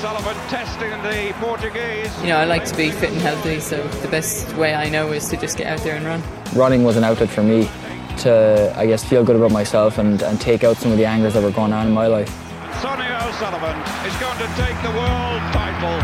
O'Sullivan 0.00 0.34
testing 0.48 0.90
the 1.02 1.34
Portuguese. 1.40 2.10
You 2.22 2.28
know, 2.28 2.38
I 2.38 2.46
like 2.46 2.64
to 2.64 2.74
be 2.74 2.90
fit 2.90 3.10
and 3.10 3.20
healthy, 3.20 3.60
so 3.60 3.86
the 4.00 4.08
best 4.08 4.56
way 4.56 4.74
I 4.74 4.88
know 4.88 5.12
is 5.12 5.28
to 5.28 5.36
just 5.36 5.58
get 5.58 5.66
out 5.66 5.80
there 5.80 5.94
and 5.94 6.06
run. 6.06 6.22
Running 6.54 6.84
was 6.84 6.96
an 6.96 7.04
outlet 7.04 7.28
for 7.28 7.42
me 7.42 7.68
to, 8.20 8.72
I 8.78 8.86
guess, 8.86 9.04
feel 9.04 9.22
good 9.24 9.36
about 9.36 9.50
myself 9.50 9.98
and, 9.98 10.22
and 10.22 10.40
take 10.40 10.64
out 10.64 10.78
some 10.78 10.90
of 10.90 10.96
the 10.96 11.04
angers 11.04 11.34
that 11.34 11.42
were 11.42 11.50
going 11.50 11.74
on 11.74 11.86
in 11.86 11.92
my 11.92 12.06
life. 12.06 12.30
Sonia 12.80 13.20
O'Sullivan 13.24 13.78
is 14.06 14.16
going 14.16 14.38
to 14.38 14.46
take 14.56 14.80
the 14.80 14.88
world 14.88 15.42
title 15.52 15.98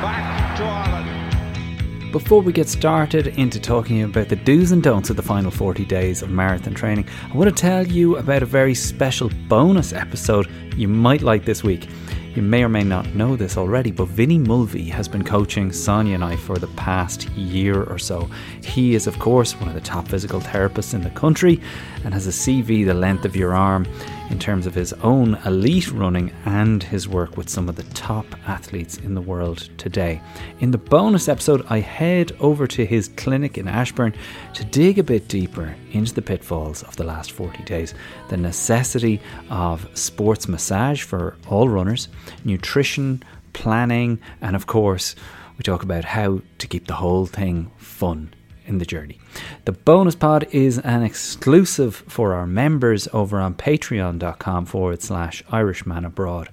back 0.00 0.56
to 0.56 0.64
Ireland. 0.64 2.12
Before 2.12 2.40
we 2.40 2.50
get 2.50 2.70
started 2.70 3.26
into 3.26 3.60
talking 3.60 4.02
about 4.04 4.30
the 4.30 4.36
do's 4.36 4.72
and 4.72 4.82
don'ts 4.82 5.10
of 5.10 5.16
the 5.16 5.22
final 5.22 5.50
40 5.50 5.84
days 5.84 6.22
of 6.22 6.30
marathon 6.30 6.72
training, 6.72 7.06
I 7.30 7.36
want 7.36 7.54
to 7.54 7.60
tell 7.60 7.86
you 7.86 8.16
about 8.16 8.42
a 8.42 8.46
very 8.46 8.74
special 8.74 9.30
bonus 9.48 9.92
episode 9.92 10.48
you 10.76 10.88
might 10.88 11.20
like 11.20 11.44
this 11.44 11.62
week. 11.62 11.88
You 12.34 12.42
may 12.42 12.64
or 12.64 12.68
may 12.68 12.82
not 12.82 13.14
know 13.14 13.36
this 13.36 13.56
already, 13.56 13.92
but 13.92 14.08
Vinny 14.08 14.38
Mulvey 14.38 14.86
has 14.86 15.06
been 15.06 15.22
coaching 15.22 15.70
Sonia 15.70 16.16
and 16.16 16.24
I 16.24 16.34
for 16.34 16.58
the 16.58 16.66
past 16.68 17.28
year 17.30 17.84
or 17.84 17.96
so. 17.96 18.28
He 18.60 18.96
is, 18.96 19.06
of 19.06 19.20
course, 19.20 19.54
one 19.54 19.68
of 19.68 19.74
the 19.74 19.80
top 19.80 20.08
physical 20.08 20.40
therapists 20.40 20.94
in 20.94 21.02
the 21.02 21.10
country 21.10 21.60
and 22.04 22.12
has 22.12 22.26
a 22.26 22.30
CV 22.30 22.84
the 22.84 22.92
length 22.92 23.24
of 23.24 23.36
your 23.36 23.54
arm 23.54 23.86
in 24.30 24.38
terms 24.38 24.66
of 24.66 24.74
his 24.74 24.92
own 24.94 25.34
elite 25.44 25.90
running 25.90 26.32
and 26.44 26.82
his 26.82 27.08
work 27.08 27.36
with 27.36 27.48
some 27.48 27.68
of 27.68 27.76
the 27.76 27.82
top 27.94 28.26
athletes 28.46 28.96
in 28.98 29.14
the 29.14 29.20
world 29.20 29.68
today. 29.78 30.20
In 30.60 30.70
the 30.70 30.78
bonus 30.78 31.28
episode, 31.28 31.64
I 31.68 31.80
head 31.80 32.32
over 32.40 32.66
to 32.66 32.86
his 32.86 33.08
clinic 33.08 33.58
in 33.58 33.68
Ashbourne 33.68 34.14
to 34.54 34.64
dig 34.64 34.98
a 34.98 35.02
bit 35.02 35.28
deeper 35.28 35.74
into 35.92 36.14
the 36.14 36.22
pitfalls 36.22 36.82
of 36.82 36.96
the 36.96 37.04
last 37.04 37.32
40 37.32 37.62
days, 37.64 37.94
the 38.28 38.36
necessity 38.36 39.20
of 39.50 39.88
sports 39.96 40.48
massage 40.48 41.02
for 41.02 41.36
all 41.48 41.68
runners, 41.68 42.08
nutrition, 42.44 43.22
planning, 43.52 44.18
and 44.40 44.56
of 44.56 44.66
course, 44.66 45.14
we 45.56 45.62
talk 45.62 45.82
about 45.82 46.04
how 46.04 46.40
to 46.58 46.66
keep 46.66 46.86
the 46.86 46.94
whole 46.94 47.26
thing 47.26 47.70
fun 47.76 48.32
in 48.66 48.78
the 48.78 48.86
journey. 48.86 49.18
The 49.64 49.72
bonus 49.72 50.14
pod 50.14 50.46
is 50.50 50.78
an 50.78 51.02
exclusive 51.02 51.96
for 52.08 52.34
our 52.34 52.46
members 52.46 53.08
over 53.12 53.38
on 53.40 53.54
patreon.com 53.54 54.66
forward 54.66 55.02
slash 55.02 55.42
Irishman 55.50 56.04
Abroad. 56.04 56.48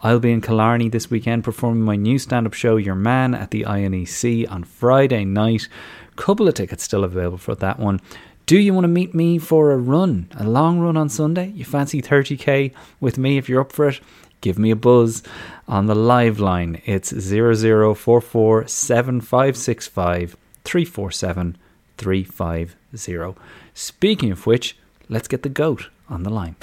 I'll 0.00 0.20
be 0.20 0.30
in 0.30 0.40
Killarney 0.40 0.88
this 0.88 1.10
weekend 1.10 1.42
performing 1.42 1.82
my 1.82 1.96
new 1.96 2.18
stand 2.18 2.46
up 2.46 2.54
show, 2.54 2.76
Yer 2.76 2.94
Man, 2.94 3.34
at 3.34 3.50
the 3.50 3.64
INEC 3.64 4.48
on 4.50 4.62
Friday 4.62 5.24
night. 5.24 5.68
Couple 6.14 6.46
of 6.46 6.54
tickets 6.54 6.84
still 6.84 7.04
available 7.04 7.38
for 7.38 7.54
that 7.56 7.78
one. 7.78 8.00
Do 8.46 8.58
you 8.58 8.72
want 8.72 8.84
to 8.84 8.88
meet 8.88 9.14
me 9.14 9.38
for 9.38 9.72
a 9.72 9.76
run, 9.76 10.28
a 10.38 10.44
long 10.44 10.78
run 10.78 10.96
on 10.96 11.08
Sunday? 11.08 11.48
You 11.48 11.64
fancy 11.64 12.00
30k 12.00 12.72
with 13.00 13.18
me 13.18 13.38
if 13.38 13.48
you're 13.48 13.60
up 13.60 13.72
for 13.72 13.88
it? 13.88 14.00
Give 14.40 14.58
me 14.58 14.70
a 14.70 14.76
buzz 14.76 15.22
on 15.66 15.86
the 15.86 15.94
live 15.94 16.38
line. 16.38 16.80
It's 16.86 17.10
0044 17.10 18.68
7565 18.68 20.36
347 20.68 21.56
350. 21.96 23.40
Speaking 23.72 24.30
of 24.30 24.46
which, 24.46 24.76
let's 25.08 25.26
get 25.26 25.42
the 25.42 25.48
goat 25.48 25.88
on 26.10 26.24
the 26.24 26.30
line. 26.30 26.56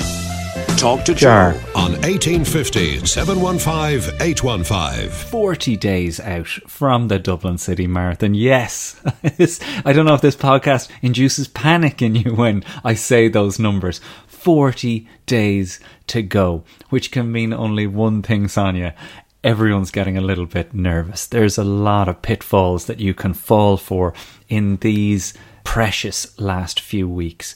Talk 0.78 1.06
to 1.06 1.16
Jar. 1.16 1.54
Joe 1.54 1.60
on 1.76 1.92
1850 2.04 3.04
715 3.08 4.14
815. 4.22 5.10
40 5.10 5.78
days 5.78 6.20
out 6.20 6.48
from 6.48 7.08
the 7.08 7.18
Dublin 7.18 7.58
City 7.58 7.88
Marathon. 7.88 8.36
Yes. 8.36 9.02
I 9.24 9.92
don't 9.92 10.06
know 10.06 10.14
if 10.14 10.22
this 10.22 10.36
podcast 10.36 10.88
induces 11.02 11.48
panic 11.48 12.04
in 12.04 12.14
you 12.14 12.36
when 12.36 12.64
I 12.84 12.94
say 12.94 13.28
those 13.28 13.58
numbers. 13.58 14.00
40 14.28 15.08
days 15.26 15.80
to 16.08 16.22
go, 16.22 16.64
which 16.90 17.12
can 17.12 17.32
mean 17.32 17.52
only 17.52 17.88
one 17.88 18.22
thing, 18.22 18.48
Sonia. 18.48 18.94
Everyone's 19.46 19.92
getting 19.92 20.18
a 20.18 20.22
little 20.22 20.48
bit 20.48 20.74
nervous. 20.74 21.28
There's 21.28 21.60
a 21.60 21.64
lot 21.64 22.10
of 22.10 22.24
pitfalls 22.24 22.86
that 22.86 23.00
you 23.00 23.14
can 23.14 23.36
fall 23.36 23.78
for 23.78 24.12
in 24.50 24.78
these 24.78 25.36
precious 25.64 26.40
last 26.40 26.80
few 26.80 27.08
weeks. 27.08 27.54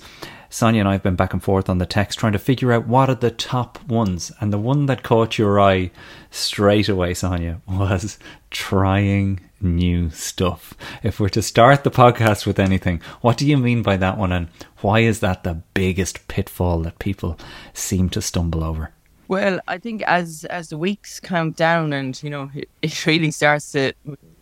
Sonia 0.52 0.82
and 0.82 0.88
I 0.88 0.92
have 0.92 1.02
been 1.02 1.16
back 1.16 1.34
and 1.34 1.42
forth 1.42 1.68
on 1.68 1.80
the 1.80 1.88
text 1.88 2.20
trying 2.20 2.34
to 2.34 2.38
figure 2.38 2.72
out 2.72 2.86
what 2.86 3.10
are 3.10 3.16
the 3.16 3.32
top 3.32 3.84
ones. 3.88 4.32
And 4.40 4.54
the 4.54 4.60
one 4.60 4.86
that 4.86 5.02
caught 5.02 5.40
your 5.40 5.60
eye 5.60 5.90
straight 6.30 6.90
away, 6.90 7.16
Sonia, 7.16 7.60
was 7.68 8.20
trying 8.52 9.40
new 9.60 10.12
stuff. 10.12 10.76
If 11.02 11.20
we're 11.20 11.30
to 11.30 11.42
start 11.42 11.84
the 11.84 11.90
podcast 11.90 12.46
with 12.46 12.60
anything, 12.60 13.02
what 13.22 13.36
do 13.36 13.48
you 13.48 13.58
mean 13.58 13.82
by 13.82 13.98
that 13.98 14.16
one? 14.16 14.32
And 14.32 14.50
why 14.82 15.00
is 15.00 15.22
that 15.22 15.44
the 15.44 15.64
biggest 15.74 16.28
pitfall 16.28 16.84
that 16.84 17.00
people 17.00 17.40
seem 17.74 18.10
to 18.12 18.22
stumble 18.22 18.64
over? 18.64 18.92
Well, 19.30 19.60
I 19.68 19.78
think 19.78 20.02
as 20.08 20.44
as 20.50 20.70
the 20.70 20.78
weeks 20.78 21.20
count 21.20 21.56
down 21.56 21.94
and 21.94 22.22
you 22.24 22.30
know 22.32 22.50
it, 22.54 22.68
it 22.82 23.06
really 23.06 23.32
starts 23.32 23.72
to 23.74 23.94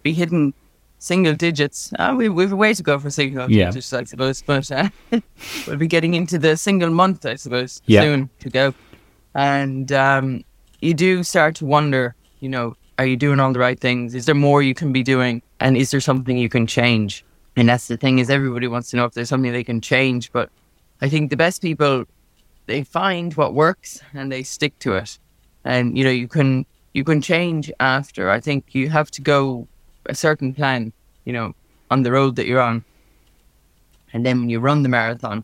be 0.02 0.14
hitting 0.14 0.54
single 0.98 1.36
digits, 1.36 1.92
uh, 2.00 2.16
we 2.18 2.30
we 2.30 2.44
have 2.44 2.54
a 2.54 2.56
way 2.56 2.74
to 2.74 2.82
go 2.84 2.98
for 2.98 3.10
single 3.12 3.52
Yeah. 3.52 3.66
digits, 3.66 3.92
I 3.94 4.06
suppose. 4.06 4.42
But 4.42 4.72
uh, 4.72 4.90
we'll 5.68 5.78
be 5.78 5.88
getting 5.88 6.14
into 6.14 6.40
the 6.40 6.56
single 6.56 6.90
month, 6.90 7.26
I 7.26 7.36
suppose, 7.36 7.82
Yeah. 7.86 8.02
soon 8.02 8.30
to 8.40 8.50
go. 8.50 8.74
And 9.36 9.92
um, 9.92 10.42
you 10.82 10.94
do 10.94 11.22
start 11.24 11.56
to 11.56 11.66
wonder, 11.66 12.16
you 12.40 12.50
know, 12.50 12.76
are 12.98 13.06
you 13.06 13.18
doing 13.18 13.40
all 13.42 13.52
the 13.54 13.60
right 13.60 13.80
things? 13.80 14.16
Is 14.16 14.26
there 14.26 14.36
more 14.36 14.64
you 14.64 14.74
can 14.74 14.92
be 14.94 15.04
doing? 15.04 15.42
And 15.60 15.76
is 15.78 15.92
there 15.92 16.00
something 16.02 16.38
you 16.38 16.50
can 16.50 16.66
change? 16.66 17.26
And 17.58 17.68
that's 17.68 17.88
the 17.88 17.98
thing 17.98 18.20
is 18.20 18.30
everybody 18.30 18.68
wants 18.68 18.90
to 18.92 18.98
know 18.98 19.06
if 19.06 19.14
there's 19.14 19.30
something 19.30 19.52
they 19.52 19.64
can 19.66 19.82
change. 19.82 20.32
But 20.32 20.50
I 21.02 21.10
think 21.10 21.30
the 21.30 21.38
best 21.38 21.62
people 21.62 22.06
they 22.68 22.84
find 22.84 23.34
what 23.34 23.54
works 23.54 24.02
and 24.14 24.32
they 24.32 24.44
stick 24.44 24.78
to 24.80 24.94
it. 24.94 25.18
And 25.66 25.98
you 25.98 26.04
know, 26.04 26.12
you 26.12 26.28
can 26.28 26.66
you 26.94 27.04
can 27.04 27.22
change 27.22 27.72
after. 27.80 28.30
I 28.30 28.40
think 28.40 28.76
you 28.76 28.90
have 28.90 29.10
to 29.12 29.22
go 29.22 29.68
a 30.06 30.16
certain 30.16 30.54
plan, 30.54 30.94
you 31.26 31.34
know, 31.34 31.54
on 31.90 32.04
the 32.04 32.12
road 32.12 32.36
that 32.36 32.48
you're 32.48 32.62
on. 32.62 32.84
And 34.14 34.26
then 34.26 34.40
when 34.40 34.50
you 34.50 34.60
run 34.60 34.84
the 34.84 34.90
marathon, 34.90 35.44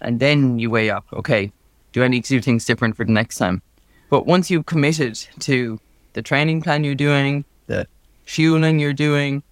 and 0.00 0.18
then 0.18 0.58
you 0.58 0.70
weigh 0.70 0.90
up, 0.90 1.06
okay, 1.12 1.52
do 1.92 2.02
I 2.02 2.08
need 2.08 2.24
to 2.24 2.34
do 2.34 2.40
things 2.40 2.64
different 2.64 2.96
for 2.96 3.04
the 3.04 3.12
next 3.12 3.38
time? 3.38 3.62
But 4.10 4.26
once 4.26 4.50
you've 4.50 4.66
committed 4.66 5.14
to 5.40 5.78
the 6.14 6.22
training 6.22 6.62
plan 6.62 6.84
you're 6.84 6.94
doing, 6.94 7.44
the 7.66 7.86
fueling 8.24 8.78
you're 8.78 8.92
doing, 8.92 9.42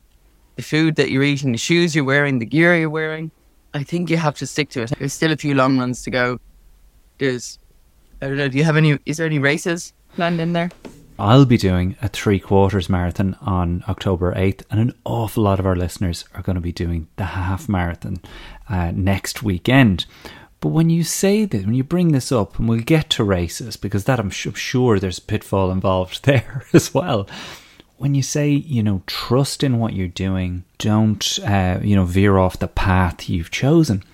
the 0.56 0.62
food 0.62 0.97
that 0.97 1.11
you're 1.11 1.22
eating, 1.22 1.53
the 1.53 1.59
shoes 1.59 1.94
you're 1.94 2.05
wearing, 2.05 2.38
the 2.38 2.47
gear 2.47 2.77
you're 2.77 2.91
wearing, 2.91 3.31
I 3.72 3.84
think 3.84 4.11
you 4.11 4.17
have 4.17 4.37
to 4.38 4.47
stick 4.47 4.71
to 4.71 4.82
it. 4.82 4.93
There's 4.99 5.12
still 5.12 5.32
a 5.32 5.37
few 5.37 5.55
long 5.55 5.78
runs 5.78 6.03
to 6.03 6.11
go. 6.11 6.41
There's, 7.20 7.58
I 8.22 8.28
don't 8.28 8.38
know, 8.38 8.48
do 8.48 8.56
you 8.56 8.64
have 8.64 8.78
any, 8.78 8.98
is 9.04 9.19
there 9.19 9.26
any 9.26 9.38
races 9.38 9.92
planned 10.14 10.41
in 10.41 10.54
there? 10.54 10.70
I'll 11.19 11.44
be 11.44 11.58
doing 11.58 11.97
a 12.00 12.08
three 12.08 12.41
quarters 12.41 12.88
marathon 12.88 13.36
on 13.42 13.84
October 13.86 14.34
8th, 14.34 14.62
and 14.70 14.81
an 14.81 14.94
awful 15.04 15.42
lot 15.42 15.60
of 15.60 15.66
our 15.66 15.76
listeners 15.76 16.25
are 16.34 16.41
going 16.41 16.54
to 16.54 16.62
be 16.62 16.72
doing 16.72 17.08
the 17.16 17.26
half 17.26 17.69
marathon 17.69 18.22
uh, 18.70 18.92
next 18.94 19.42
weekend. 19.42 20.06
But 20.60 20.70
when 20.70 20.88
you 20.88 21.04
say 21.04 21.44
that, 21.44 21.66
when 21.66 21.75
you 21.75 21.84
bring 21.84 22.12
this 22.12 22.32
up, 22.32 22.58
and 22.58 22.66
we'll 22.66 22.81
get 22.81 23.10
to 23.10 23.25
races 23.25 23.76
because 23.76 24.04
that 24.04 24.19
I'm 24.19 24.31
su- 24.31 24.54
sure 24.54 24.98
there's 24.98 25.19
a 25.19 25.22
pitfall 25.22 25.70
involved 25.70 26.25
there 26.25 26.64
as 26.72 26.94
well. 26.94 27.28
When 27.98 28.14
you 28.14 28.22
say, 28.22 28.48
you 28.48 28.82
know, 28.82 29.02
trust 29.06 29.62
in 29.62 29.78
what 29.78 29.92
you're 29.92 30.08
doing, 30.08 30.64
don't, 30.78 31.38
uh, 31.47 31.81
you 31.82 31.97
know, 31.97 32.06
veer 32.06 32.38
off 32.38 32.58
the 32.58 32.66
path 32.66 33.28
you've 33.28 33.50
chosen, 33.50 34.04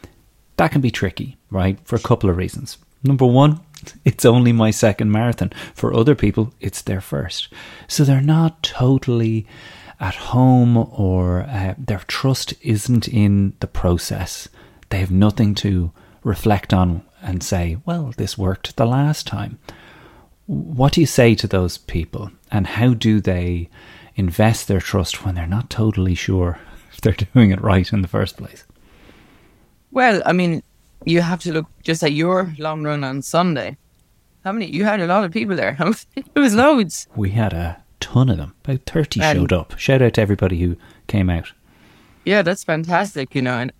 that 0.57 0.73
can 0.73 0.81
be 0.81 0.91
tricky, 0.91 1.37
right? 1.53 1.79
For 1.85 1.95
a 1.95 2.01
couple 2.01 2.29
of 2.29 2.37
reasons. 2.37 2.79
Number 3.03 3.27
one, 3.27 3.61
it's 4.05 4.25
only 4.25 4.53
my 4.53 4.71
second 4.71 5.11
marathon. 5.11 5.53
For 5.75 5.95
other 5.95 6.15
people, 6.15 6.53
it's 6.61 6.83
their 6.83 7.01
first. 7.01 7.53
So 7.89 8.05
they're 8.05 8.21
not 8.21 8.63
totally 8.63 9.47
at 9.99 10.15
home 10.15 10.77
or 10.77 11.43
uh, 11.43 11.75
their 11.79 12.03
trust 12.07 12.55
isn't 12.61 13.09
in 13.09 13.55
the 13.61 13.67
process. 13.67 14.49
They 14.91 14.99
have 14.99 15.11
nothing 15.11 15.55
to 15.57 15.91
reflect 16.23 16.75
on 16.75 17.03
and 17.23 17.43
say, 17.43 17.79
well, 17.87 18.13
this 18.17 18.37
worked 18.37 18.77
the 18.77 18.87
last 18.87 19.27
time. 19.27 19.59
What 20.47 20.93
do 20.93 21.01
you 21.01 21.07
say 21.07 21.35
to 21.37 21.47
those 21.47 21.79
people 21.79 22.31
and 22.51 22.67
how 22.67 22.95
do 22.95 23.21
they 23.21 23.69
invest 24.15 24.69
their 24.69 24.81
trust 24.81 25.25
when 25.25 25.35
they're 25.35 25.47
not 25.47 25.71
totally 25.71 26.15
sure 26.15 26.59
if 26.93 27.01
they're 27.01 27.13
doing 27.13 27.51
it 27.51 27.61
right 27.61 27.91
in 27.93 28.03
the 28.03 28.09
first 28.09 28.37
place? 28.37 28.65
Well, 29.91 30.23
I 30.27 30.33
mean, 30.33 30.63
you 31.05 31.21
have 31.21 31.41
to 31.43 31.53
look 31.53 31.67
just 31.83 32.03
at 32.03 32.13
your 32.13 32.55
long 32.59 32.83
run 32.83 33.05
on 33.05 33.23
Sunday. 33.23 33.77
How 34.45 34.53
many? 34.53 34.67
You 34.67 34.85
had 34.85 35.01
a 35.01 35.07
lot 35.07 35.25
of 35.25 35.33
people 35.33 35.57
there. 35.57 35.77
it 36.17 36.35
was 36.39 36.55
loads. 36.55 37.09
We 37.17 37.31
had 37.31 37.53
a 37.53 37.83
ton 38.01 38.29
of 38.29 38.37
them. 38.37 38.55
About 38.65 38.81
30 38.87 39.21
And- 39.21 39.39
showed 39.39 39.53
up. 39.53 39.79
Shout 39.79 40.03
out 40.03 40.15
to 40.15 40.21
everybody 40.21 40.61
who 40.61 40.77
came 41.07 41.29
out. 41.31 41.53
Yeah, 42.25 42.43
that's 42.43 42.65
fantastic, 42.65 43.35
you 43.35 43.43
know, 43.43 43.55
and 43.59 43.73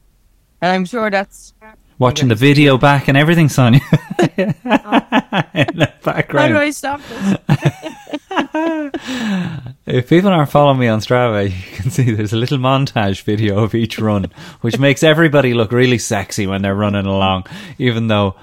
and 0.63 0.73
I'm 0.73 0.85
sure 0.85 1.11
that's 1.11 1.53
Watching 1.99 2.29
the 2.29 2.35
video 2.35 2.77
back 2.77 3.09
and 3.09 3.17
everything, 3.17 3.49
Sonia. 3.49 3.81
Oh. 4.69 5.43
In 5.55 5.79
the 5.79 5.93
background. 6.03 6.53
how 6.53 6.61
do. 6.61 6.65
I 6.65 6.71
stop 6.71 7.01
this? 7.09 7.37
If 9.87 10.09
people 10.09 10.31
aren't 10.31 10.51
following 10.51 10.81
me 10.81 10.89
on 10.89 10.99
Strava, 10.99 11.49
you 11.49 11.77
can 11.77 11.91
see 11.91 12.11
there's 12.11 12.33
a 12.33 12.37
little 12.37 12.59
montage 12.59 13.23
video 13.23 13.63
of 13.63 13.75
each 13.75 13.99
run, 14.01 14.27
which 14.61 14.81
makes 14.81 15.03
everybody 15.05 15.55
look 15.55 15.71
really 15.71 15.99
sexy 15.99 16.47
when 16.47 16.63
they're 16.63 16.75
running 16.75 17.07
along, 17.07 17.45
even 17.79 18.09
though 18.09 18.35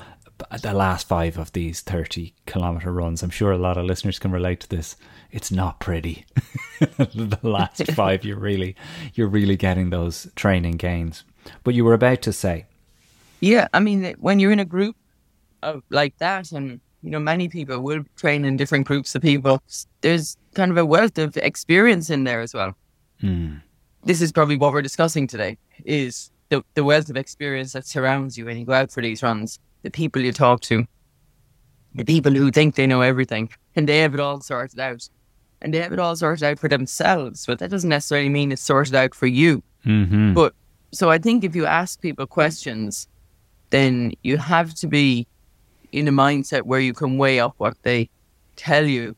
the 0.61 0.73
last 0.73 1.07
five 1.07 1.37
of 1.37 1.51
these 1.51 1.81
30 1.81 2.33
kilometer 2.45 2.91
runs. 2.91 3.21
I'm 3.23 3.29
sure 3.29 3.51
a 3.51 3.57
lot 3.57 3.77
of 3.77 3.85
listeners 3.85 4.19
can 4.19 4.31
relate 4.31 4.61
to 4.61 4.69
this. 4.69 4.95
It's 5.31 5.51
not 5.51 5.79
pretty. 5.79 6.25
the 6.79 7.39
last 7.41 7.91
five, 7.91 8.23
you're 8.23 8.39
really, 8.39 8.75
you're 9.13 9.27
really 9.27 9.57
getting 9.57 9.89
those 9.89 10.27
training 10.35 10.77
gains. 10.77 11.23
But 11.63 11.73
you 11.73 11.83
were 11.83 11.93
about 11.93 12.21
to 12.23 12.33
say, 12.33 12.67
Yeah, 13.43 13.67
I 13.73 13.81
mean, 13.81 14.15
when 14.19 14.39
you're 14.39 14.53
in 14.53 14.59
a 14.59 14.65
group 14.65 14.95
of 15.63 15.83
like 15.89 16.17
that, 16.19 16.53
and 16.53 16.79
you 17.01 17.09
know, 17.09 17.19
many 17.19 17.49
people 17.49 17.81
will 17.81 18.05
train 18.15 18.45
in 18.45 18.55
different 18.55 18.87
groups 18.87 19.15
of 19.15 19.21
people. 19.21 19.61
There's 19.99 20.37
kind 20.55 20.71
of 20.71 20.77
a 20.77 20.85
wealth 20.85 21.17
of 21.17 21.35
experience 21.35 22.09
in 22.09 22.23
there 22.23 22.39
as 22.39 22.53
well. 22.53 22.73
This 24.05 24.21
is 24.21 24.31
probably 24.31 24.55
what 24.55 24.71
we're 24.71 24.81
discussing 24.81 25.27
today: 25.27 25.57
is 25.83 26.31
the 26.47 26.63
the 26.75 26.85
wealth 26.85 27.09
of 27.09 27.17
experience 27.17 27.73
that 27.73 27.85
surrounds 27.85 28.37
you 28.37 28.45
when 28.45 28.57
you 28.57 28.65
go 28.65 28.71
out 28.71 28.91
for 28.93 29.01
these 29.01 29.21
runs. 29.21 29.59
The 29.81 29.91
people 29.91 30.21
you 30.21 30.31
talk 30.31 30.61
to, 30.61 30.85
the 31.95 32.05
people 32.05 32.31
who 32.31 32.49
think 32.49 32.75
they 32.75 32.87
know 32.87 33.01
everything, 33.01 33.49
and 33.75 33.89
they 33.89 33.99
have 33.99 34.13
it 34.13 34.21
all 34.21 34.39
sorted 34.39 34.79
out, 34.79 35.09
and 35.61 35.73
they 35.73 35.79
have 35.79 35.91
it 35.91 35.99
all 35.99 36.15
sorted 36.15 36.43
out 36.43 36.59
for 36.59 36.69
themselves. 36.69 37.45
But 37.45 37.59
that 37.59 37.71
doesn't 37.71 37.89
necessarily 37.89 38.29
mean 38.29 38.53
it's 38.53 38.61
sorted 38.61 38.95
out 38.95 39.13
for 39.13 39.27
you. 39.27 39.61
mm-hmm. 39.85 40.31
But 40.33 40.53
so 40.93 41.09
I 41.09 41.17
think 41.17 41.43
if 41.43 41.57
you 41.57 41.65
ask 41.65 41.99
people 41.99 42.25
questions, 42.25 43.09
then 43.73 44.13
you 44.21 44.37
have 44.37 44.75
to 44.75 44.87
be 44.87 45.27
in 45.91 46.07
a 46.07 46.11
mindset 46.11 46.61
where 46.61 46.79
you 46.79 46.93
can 46.93 47.17
weigh 47.17 47.39
up 47.39 47.55
what 47.57 47.75
they 47.81 48.07
tell 48.55 48.85
you 48.85 49.15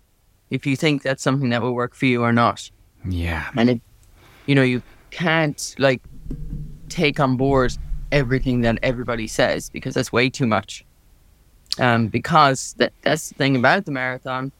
if 0.50 0.66
you 0.66 0.78
think 0.78 1.02
that's 1.02 1.22
something 1.22 1.50
that 1.50 1.62
will 1.62 1.76
work 1.76 1.94
for 1.94 2.06
you 2.06 2.24
or 2.24 2.32
not. 2.32 2.72
yeah, 3.06 3.50
And 3.58 3.70
if 3.70 3.80
you 4.46 4.56
know, 4.56 4.64
you 4.64 4.82
can't 5.12 5.76
like 5.78 6.02
take 6.88 7.20
on 7.20 7.36
board 7.36 7.78
everything 8.14 8.62
that 8.62 8.80
everybody 8.82 9.28
says 9.28 9.70
because 9.70 9.94
that's 9.94 10.14
way 10.14 10.30
too 10.30 10.48
much. 10.48 10.86
Um, 11.78 12.08
because 12.08 12.76
that 12.78 12.94
that's 13.02 13.28
the 13.30 13.36
thing 13.36 13.58
about 13.58 13.84
the 13.84 13.92
marathon 13.92 14.54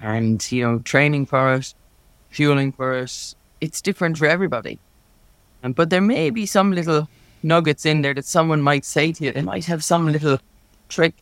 and 0.00 0.50
you 0.50 0.64
know, 0.64 0.80
training 0.80 1.26
for 1.26 1.54
it, 1.54 1.74
fueling 2.30 2.72
for 2.72 2.98
it, 2.98 3.34
it's 3.60 3.80
different 3.80 4.18
for 4.18 4.26
everybody. 4.26 4.80
Um, 5.62 5.74
but 5.74 5.90
there 5.90 6.00
may 6.00 6.30
be 6.30 6.44
some 6.44 6.72
little 6.72 7.08
nuggets 7.42 7.86
in 7.86 8.02
there 8.02 8.14
that 8.14 8.24
someone 8.24 8.62
might 8.62 8.84
say 8.84 9.12
to 9.12 9.24
you. 9.24 9.32
They 9.32 9.42
might 9.42 9.64
have 9.66 9.84
some 9.84 10.10
little 10.10 10.38
trick 10.88 11.14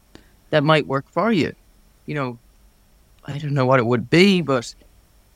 that 0.50 0.64
might 0.64 0.86
work 0.86 1.08
for 1.08 1.32
you. 1.32 1.54
You 2.06 2.14
know, 2.14 2.38
I 3.24 3.38
don't 3.38 3.54
know 3.54 3.66
what 3.66 3.80
it 3.80 3.86
would 3.86 4.10
be, 4.10 4.40
but 4.40 4.74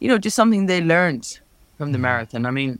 you 0.00 0.08
know, 0.08 0.19
just 0.19 0.36
something 0.36 0.66
they 0.66 0.80
learned 0.80 1.40
from 1.76 1.92
the 1.92 1.98
hmm. 1.98 2.02
marathon. 2.02 2.46
I 2.46 2.50
mean, 2.50 2.78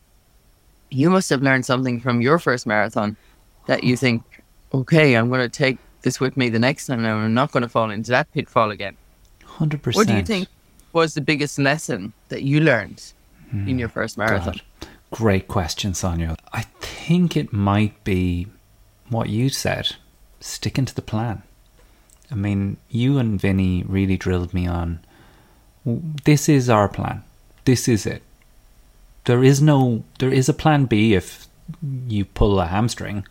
you 0.91 1.11
must 1.11 1.31
have 1.31 1.43
learned 1.43 1.67
something 1.67 2.01
from 2.01 2.21
your 2.21 2.39
first 2.39 2.67
marathon 2.67 3.17
that 3.67 3.85
you 3.85 3.97
think, 3.97 4.23
okay, 4.73 5.15
I'm 5.15 5.29
going 5.29 5.41
to 5.41 5.49
take 5.49 5.79
this 6.03 6.21
with 6.21 6.37
me 6.37 6.49
the 6.49 6.59
next 6.59 6.87
time, 6.87 7.01
and 7.01 7.09
I'm 7.09 7.35
not 7.35 7.53
going 7.53 7.63
to 7.63 7.69
fall 7.69 7.91
into 7.91 8.11
that 8.13 8.31
pitfall 8.33 8.71
again. 8.71 8.97
100%. 9.45 9.95
What 9.95 10.07
do 10.07 10.15
you 10.15 10.23
think 10.23 10.49
was 10.93 11.15
the 11.15 11.21
biggest 11.21 11.59
lesson 11.59 12.13
that 12.29 12.43
you 12.43 12.61
learned 12.61 13.13
in 13.53 13.79
your 13.79 13.89
hmm. 13.89 13.95
first 13.95 14.17
marathon? 14.17 14.55
God. 14.55 14.63
Great 15.11 15.49
question, 15.49 15.95
Sonia. 15.95 16.37
I 16.53 16.63
think 16.63 17.37
it 17.37 17.53
might 17.53 18.03
be 18.05 18.47
what 19.09 19.29
you 19.29 19.49
said 19.49 19.97
sticking 20.41 20.85
to 20.85 20.95
the 20.95 21.03
plan. 21.03 21.43
I 22.31 22.35
mean, 22.35 22.77
you 22.91 23.19
and 23.19 23.41
Vinny 23.41 23.83
really 23.85 24.17
drilled 24.17 24.53
me 24.53 24.67
on 24.67 25.01
this 26.25 26.49
is 26.49 26.69
our 26.69 26.89
plan. 26.89 27.25
This 27.65 27.89
is 27.89 28.07
it. 28.07 28.23
There 29.25 29.43
is 29.43 29.61
no, 29.61 30.05
there 30.19 30.33
is 30.33 30.49
a 30.49 30.55
plan 30.55 30.85
B 30.85 31.15
if 31.15 31.47
you 32.07 32.25
pull 32.25 32.61
a 32.61 32.67
hamstring, 32.67 33.27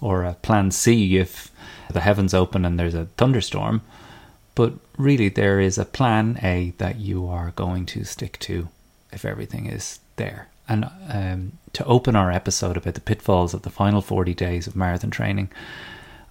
or 0.00 0.24
a 0.24 0.34
plan 0.34 0.70
C 0.70 1.18
if 1.18 1.50
the 1.90 2.00
heavens 2.00 2.34
open 2.34 2.64
and 2.64 2.78
there's 2.78 2.94
a 2.94 3.06
thunderstorm. 3.16 3.82
But 4.54 4.74
really, 4.96 5.28
there 5.28 5.60
is 5.60 5.78
a 5.78 5.84
plan 5.84 6.38
A 6.42 6.74
that 6.78 6.96
you 6.96 7.26
are 7.28 7.52
going 7.52 7.86
to 7.86 8.04
stick 8.04 8.38
to 8.40 8.68
if 9.12 9.24
everything 9.24 9.66
is 9.66 10.00
there. 10.16 10.48
And 10.70 10.88
um, 11.08 11.52
to 11.72 11.84
open 11.84 12.14
our 12.14 12.30
episode 12.30 12.76
about 12.76 12.94
the 12.94 13.00
pitfalls 13.00 13.54
of 13.54 13.62
the 13.62 13.70
final 13.70 14.00
40 14.00 14.34
days 14.34 14.68
of 14.68 14.76
marathon 14.76 15.10
training, 15.10 15.50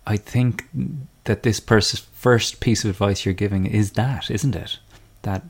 I 0.07 0.15
think 0.15 0.63
that 1.25 1.43
this 1.43 1.59
pers- 1.59 2.07
first 2.13 2.61
piece 2.61 2.85
of 2.85 2.89
advice 2.89 3.25
you're 3.25 3.33
giving 3.33 3.65
is 3.65 3.91
that, 3.91 4.31
isn't 4.31 4.55
it? 4.55 4.79
That 5.23 5.43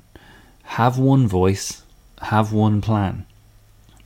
have 0.64 0.98
one 0.98 1.28
voice, 1.28 1.84
have 2.24 2.52
one 2.52 2.82
plan, 2.82 3.28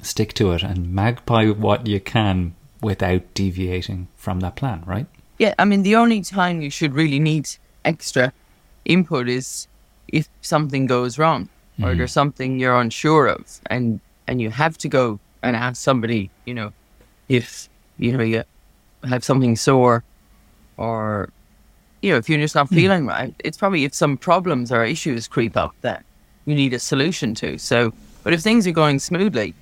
stick 0.01 0.33
to 0.33 0.51
it, 0.51 0.63
and 0.63 0.93
magpie 0.93 1.49
what 1.49 1.87
you 1.87 2.01
can 2.01 2.53
without 2.81 3.33
deviating 3.33 4.09
from 4.17 4.41
that 4.41 4.57
plan, 4.57 4.83
right? 4.85 5.07
Yeah, 5.39 5.53
I 5.57 5.63
mean, 5.63 5.83
the 5.83 5.95
only 5.95 6.21
time 6.21 6.61
you 6.61 6.69
should 6.69 6.93
really 6.93 7.19
need 7.19 7.49
extra 7.85 8.33
input 8.83 9.29
is 9.29 9.67
if 10.09 10.27
something 10.41 10.87
goes 10.87 11.17
wrong 11.17 11.47
or 11.81 11.95
there's 11.95 12.11
something 12.11 12.59
you're 12.59 12.79
unsure 12.79 13.27
of, 13.27 13.59
and 13.67 13.99
and 14.27 14.41
you 14.41 14.49
have 14.49 14.77
to 14.79 14.87
go 14.87 15.19
and 15.41 15.55
ask 15.55 15.81
somebody, 15.81 16.29
you 16.45 16.53
know, 16.53 16.71
if 17.29 17.69
you 17.97 18.15
know 18.17 18.23
you 18.23 18.43
have 19.07 19.23
something 19.23 19.55
sore, 19.55 20.03
or 20.77 21.29
you 22.01 22.11
know 22.11 22.17
if 22.17 22.29
you're 22.29 22.39
just 22.39 22.55
not 22.55 22.69
hmm. 22.69 22.75
feeling 22.75 23.05
right. 23.05 23.33
It's 23.39 23.57
probably 23.57 23.83
if 23.85 23.93
some 23.93 24.17
problems 24.17 24.71
or 24.71 24.83
issues 24.83 25.27
creep 25.27 25.55
up 25.57 25.75
that 25.81 26.05
you 26.45 26.55
need 26.55 26.73
a 26.73 26.79
solution 26.79 27.35
to. 27.35 27.57
So, 27.57 27.93
but 28.23 28.33
if 28.33 28.41
things 28.41 28.67
are 28.67 28.71
going 28.71 28.99
smoothly, 28.99 29.53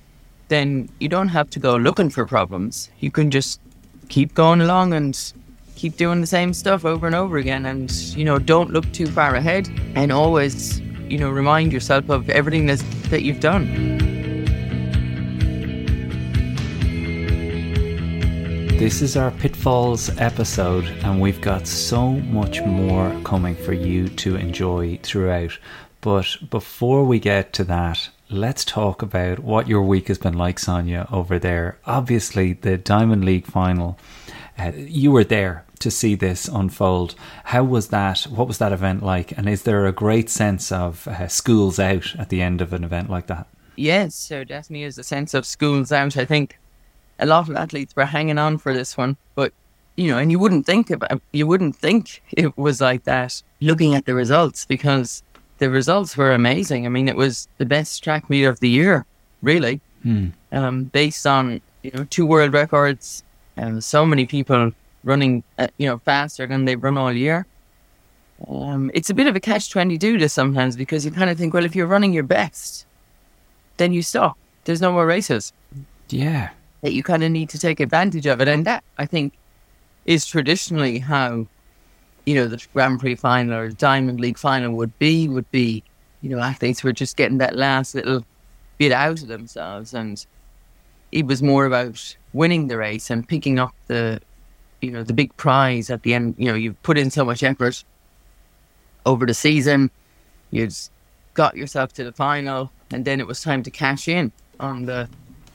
then 0.48 0.88
you 1.00 1.08
don't 1.08 1.28
have 1.28 1.50
to 1.50 1.58
go 1.58 1.76
looking 1.76 2.10
for 2.10 2.26
problems. 2.26 2.90
You 3.00 3.10
can 3.10 3.30
just 3.30 3.60
keep 4.08 4.34
going 4.34 4.60
along 4.60 4.92
and 4.92 5.32
keep 5.74 5.96
doing 5.96 6.20
the 6.20 6.26
same 6.26 6.52
stuff 6.52 6.84
over 6.84 7.06
and 7.06 7.14
over 7.16 7.38
again 7.38 7.66
and 7.66 7.90
you 8.16 8.24
know 8.24 8.38
don't 8.38 8.70
look 8.70 8.90
too 8.92 9.06
far 9.06 9.34
ahead 9.34 9.68
and 9.96 10.12
always 10.12 10.80
you 11.08 11.18
know 11.18 11.30
remind 11.30 11.72
yourself 11.72 12.08
of 12.10 12.28
everything 12.30 12.66
that's, 12.66 12.82
that 13.08 13.22
you've 13.22 13.40
done 13.40 14.11
This 18.82 19.00
is 19.00 19.16
our 19.16 19.30
Pitfalls 19.30 20.10
episode, 20.18 20.84
and 21.04 21.20
we've 21.20 21.40
got 21.40 21.68
so 21.68 22.10
much 22.10 22.60
more 22.62 23.16
coming 23.22 23.54
for 23.54 23.72
you 23.72 24.08
to 24.08 24.34
enjoy 24.34 24.98
throughout. 25.04 25.56
But 26.00 26.36
before 26.50 27.04
we 27.04 27.20
get 27.20 27.52
to 27.52 27.64
that, 27.64 28.08
let's 28.28 28.64
talk 28.64 29.00
about 29.00 29.38
what 29.38 29.68
your 29.68 29.82
week 29.82 30.08
has 30.08 30.18
been 30.18 30.36
like, 30.36 30.58
Sonia, 30.58 31.06
over 31.12 31.38
there. 31.38 31.78
Obviously, 31.86 32.54
the 32.54 32.76
Diamond 32.76 33.24
League 33.24 33.46
final, 33.46 34.00
uh, 34.58 34.72
you 34.74 35.12
were 35.12 35.22
there 35.22 35.64
to 35.78 35.88
see 35.88 36.16
this 36.16 36.48
unfold. 36.48 37.14
How 37.44 37.62
was 37.62 37.90
that? 37.90 38.22
What 38.22 38.48
was 38.48 38.58
that 38.58 38.72
event 38.72 39.04
like? 39.04 39.30
And 39.38 39.48
is 39.48 39.62
there 39.62 39.86
a 39.86 39.92
great 39.92 40.28
sense 40.28 40.72
of 40.72 41.06
uh, 41.06 41.28
schools 41.28 41.78
out 41.78 42.16
at 42.16 42.30
the 42.30 42.42
end 42.42 42.60
of 42.60 42.72
an 42.72 42.82
event 42.82 43.08
like 43.08 43.28
that? 43.28 43.46
yes 43.76 44.28
there 44.28 44.44
definitely 44.44 44.84
is 44.84 44.98
a 44.98 45.02
sense 45.02 45.32
of 45.32 45.46
schools 45.46 45.90
out 45.90 46.14
i 46.18 46.26
think 46.26 46.58
a 47.22 47.26
lot 47.26 47.48
of 47.48 47.56
athletes 47.56 47.94
were 47.96 48.04
hanging 48.04 48.38
on 48.38 48.58
for 48.58 48.72
this 48.74 48.96
one 48.96 49.16
but 49.34 49.52
you 49.96 50.08
know 50.08 50.18
and 50.18 50.30
you 50.30 50.38
wouldn't 50.38 50.66
think 50.66 50.90
about 50.90 51.20
you 51.32 51.46
wouldn't 51.46 51.76
think 51.76 52.22
it 52.32 52.56
was 52.56 52.80
like 52.80 53.04
that 53.04 53.42
looking 53.60 53.94
at 53.94 54.04
the 54.06 54.14
results 54.14 54.66
because 54.66 55.22
the 55.58 55.70
results 55.70 56.16
were 56.16 56.32
amazing 56.32 56.86
i 56.86 56.88
mean 56.88 57.08
it 57.08 57.16
was 57.16 57.48
the 57.58 57.66
best 57.66 58.02
track 58.04 58.28
meet 58.30 58.44
of 58.44 58.60
the 58.60 58.68
year 58.68 59.06
really 59.42 59.80
um, 60.52 60.84
based 60.84 61.26
on 61.26 61.60
you 61.82 61.90
know 61.94 62.04
two 62.10 62.26
world 62.26 62.52
records 62.52 63.22
and 63.56 63.82
so 63.84 64.04
many 64.04 64.26
people 64.26 64.72
running 65.04 65.42
uh, 65.58 65.68
you 65.78 65.86
know 65.86 65.98
faster 65.98 66.46
than 66.46 66.64
they've 66.64 66.82
run 66.82 66.98
all 66.98 67.12
year. 67.12 67.46
Um, 68.48 68.90
it's 68.94 69.10
a 69.10 69.14
bit 69.14 69.26
of 69.26 69.36
a 69.36 69.40
catch 69.40 69.70
twenty 69.70 69.98
two 69.98 70.18
to 70.18 70.28
sometimes 70.28 70.76
because 70.76 71.04
you 71.04 71.10
kind 71.10 71.30
of 71.30 71.38
think, 71.38 71.54
well, 71.54 71.64
if 71.64 71.76
you're 71.76 71.86
running 71.86 72.12
your 72.12 72.24
best, 72.24 72.86
then 73.76 73.92
you 73.92 74.02
stop. 74.02 74.36
There's 74.64 74.80
no 74.80 74.92
more 74.92 75.06
races. 75.06 75.52
Yeah. 76.08 76.50
That 76.82 76.92
you 76.92 77.02
kind 77.02 77.22
of 77.22 77.30
need 77.30 77.48
to 77.50 77.58
take 77.58 77.80
advantage 77.80 78.26
of 78.26 78.40
it, 78.40 78.48
and 78.48 78.64
that 78.66 78.84
I 78.98 79.06
think 79.06 79.34
is 80.04 80.26
traditionally 80.26 80.98
how 80.98 81.46
you 82.26 82.34
know 82.34 82.46
the 82.46 82.64
Grand 82.72 83.00
Prix 83.00 83.14
final 83.14 83.54
or 83.54 83.70
Diamond 83.70 84.20
League 84.20 84.38
final 84.38 84.74
would 84.74 84.98
be. 84.98 85.28
Would 85.28 85.50
be 85.50 85.82
you 86.20 86.30
know 86.30 86.40
athletes 86.40 86.82
were 86.82 86.92
just 86.92 87.16
getting 87.16 87.38
that 87.38 87.56
last 87.56 87.94
little 87.94 88.24
bit 88.78 88.92
out 88.92 89.22
of 89.22 89.28
themselves, 89.28 89.94
and 89.94 90.24
it 91.12 91.26
was 91.26 91.42
more 91.42 91.66
about 91.66 92.16
winning 92.32 92.68
the 92.68 92.76
race 92.76 93.10
and 93.10 93.28
picking 93.28 93.58
up 93.58 93.74
the 93.86 94.20
you 94.80 94.90
know 94.90 95.04
the 95.04 95.12
big 95.12 95.36
prize 95.36 95.88
at 95.88 96.02
the 96.02 96.14
end. 96.14 96.34
You 96.36 96.46
know 96.46 96.54
you've 96.54 96.82
put 96.82 96.98
in 96.98 97.10
so 97.10 97.24
much 97.24 97.42
effort 97.42 97.84
over 99.06 99.26
the 99.26 99.34
season, 99.34 99.90
You've 100.52 100.76
got 101.32 101.56
yourself 101.56 101.94
to 101.94 102.04
the 102.04 102.12
final, 102.12 102.70
and 102.90 103.04
then 103.04 103.20
it 103.20 103.26
was 103.26 103.42
time 103.42 103.62
to 103.62 103.70
cash 103.70 104.06
in 104.06 104.32
on 104.60 104.84
the 104.84 105.08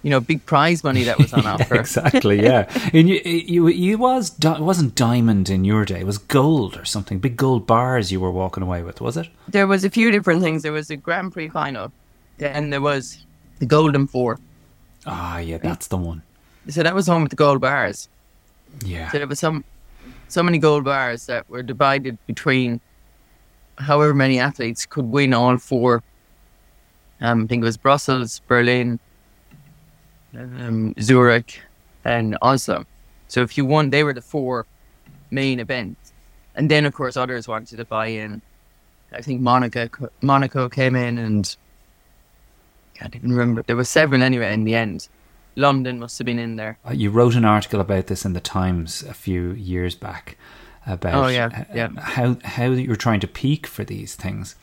you 0.07 0.11
know 0.11 0.21
big 0.21 0.45
prize 0.45 0.85
money 0.85 1.03
that 1.03 1.17
was 1.17 1.33
on 1.33 1.45
offer. 1.53 1.75
exactly. 1.75 2.41
Yeah, 2.41 2.71
and 2.93 3.09
you, 3.09 3.19
you, 3.25 3.67
you 3.67 3.97
was 3.97 4.33
it 4.41 4.61
wasn't 4.61 4.95
diamond 4.95 5.49
in 5.49 5.65
your 5.65 5.83
day. 5.83 5.99
It 5.99 6.05
was 6.05 6.17
gold 6.17 6.77
or 6.77 6.85
something. 6.85 7.19
Big 7.19 7.35
gold 7.35 7.67
bars 7.67 8.09
you 8.09 8.21
were 8.21 8.31
walking 8.31 8.63
away 8.63 8.83
with, 8.83 9.01
was 9.01 9.17
it? 9.17 9.27
There 9.49 9.67
was 9.67 9.83
a 9.83 9.89
few 9.89 10.09
different 10.09 10.41
things. 10.41 10.63
There 10.63 10.71
was 10.71 10.87
the 10.87 10.95
Grand 10.95 11.33
Prix 11.33 11.49
final, 11.49 11.91
then 12.37 12.69
there 12.69 12.79
was 12.79 13.25
the 13.59 13.65
Golden 13.65 14.07
Four. 14.07 14.39
Ah, 15.05 15.39
yeah, 15.39 15.57
that's 15.57 15.87
the 15.87 15.97
one. 15.97 16.21
So 16.69 16.83
that 16.83 16.95
was 16.95 17.07
the 17.07 17.11
one 17.11 17.23
with 17.23 17.31
the 17.31 17.35
gold 17.35 17.59
bars. 17.59 18.07
Yeah. 18.85 19.11
So 19.11 19.17
there 19.17 19.27
was 19.27 19.39
some 19.39 19.65
so 20.29 20.41
many 20.41 20.57
gold 20.57 20.85
bars 20.85 21.25
that 21.25 21.49
were 21.49 21.63
divided 21.63 22.17
between 22.27 22.79
however 23.77 24.13
many 24.13 24.39
athletes 24.39 24.85
could 24.85 25.05
win 25.05 25.33
all 25.33 25.57
four. 25.57 26.01
Um, 27.19 27.43
I 27.43 27.47
think 27.47 27.61
it 27.61 27.65
was 27.65 27.75
Brussels, 27.75 28.39
Berlin, 28.47 29.01
um, 30.37 30.93
Zurich, 31.01 31.61
and 32.05 32.37
Oslo. 32.41 32.85
So 33.27 33.41
if 33.41 33.57
you 33.57 33.65
won, 33.65 33.89
they 33.89 34.03
were 34.03 34.13
the 34.13 34.21
four 34.21 34.65
main 35.31 35.59
events, 35.59 36.13
and 36.55 36.69
then 36.71 36.85
of 36.85 36.93
course 36.93 37.17
others 37.17 37.47
wanted 37.47 37.77
to 37.77 37.85
buy 37.85 38.07
in. 38.07 38.41
I 39.11 39.21
think 39.21 39.41
Monaco, 39.41 39.89
Monaco 40.21 40.69
came 40.69 40.95
in, 40.95 41.17
and 41.17 41.55
I 42.95 42.99
can't 42.99 43.15
even 43.15 43.31
remember. 43.31 43.63
There 43.63 43.75
were 43.75 43.83
several 43.83 44.21
anyway 44.23 44.53
in 44.53 44.63
the 44.63 44.75
end. 44.75 45.07
London 45.55 45.99
must 45.99 46.17
have 46.19 46.25
been 46.25 46.39
in 46.39 46.55
there. 46.55 46.77
Uh, 46.87 46.93
You 46.93 47.09
wrote 47.09 47.35
an 47.35 47.45
article 47.45 47.79
about 47.79 48.07
this 48.07 48.25
in 48.25 48.33
the 48.33 48.39
Times 48.39 49.01
a 49.03 49.13
few 49.13 49.51
years 49.53 49.95
back 49.95 50.37
about 50.85 51.15
Oh, 51.15 51.27
yeah, 51.27 51.45
uh, 51.47 51.73
yeah. 51.73 51.89
how 51.99 52.37
how 52.43 52.65
you're 52.65 52.95
trying 52.95 53.19
to 53.21 53.27
peak 53.27 53.65
for 53.67 53.83
these 53.83 54.15
things, 54.15 54.55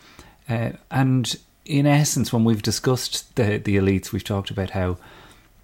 uh, 0.49 0.71
and 0.91 1.37
in 1.65 1.87
essence, 1.87 2.33
when 2.33 2.45
we've 2.45 2.63
discussed 2.63 3.35
the 3.37 3.59
the 3.59 3.77
elites, 3.77 4.13
we've 4.13 4.25
talked 4.25 4.51
about 4.51 4.71
how 4.71 4.97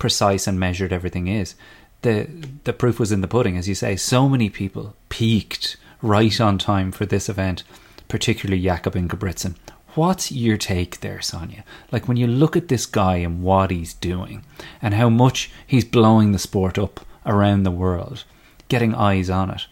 precise 0.01 0.49
and 0.49 0.59
measured 0.59 0.93
everything 0.93 1.29
is. 1.29 1.55
The 2.03 2.27
the 2.65 2.73
proof 2.73 2.99
was 2.99 3.13
in 3.13 3.21
the 3.21 3.29
pudding, 3.29 3.57
as 3.57 3.69
you 3.69 3.77
say. 3.77 3.95
So 3.95 4.29
many 4.29 4.51
people 4.51 4.97
peaked 5.09 5.77
right 6.03 6.41
on 6.41 6.59
time 6.59 6.91
for 6.91 7.07
this 7.07 7.29
event, 7.29 7.63
particularly 8.09 8.61
Jakob 8.63 8.95
Ingebrigtsen. 8.95 9.55
What's 9.95 10.33
your 10.33 10.57
take 10.57 11.01
there, 11.01 11.21
Sonia? 11.21 11.65
Like 11.93 12.09
when 12.09 12.17
you 12.17 12.27
look 12.27 12.57
at 12.57 12.69
this 12.69 12.87
guy 12.87 13.17
and 13.17 13.43
what 13.43 13.71
he's 13.71 13.95
doing, 13.95 14.45
and 14.81 14.95
how 14.95 15.09
much 15.09 15.51
he's 15.67 15.85
blowing 15.85 16.33
the 16.33 16.39
sport 16.39 16.79
up 16.79 17.07
around 17.27 17.63
the 17.63 17.71
world, 17.71 18.25
getting 18.69 18.95
eyes 18.95 19.29
on 19.29 19.51
it. 19.51 19.67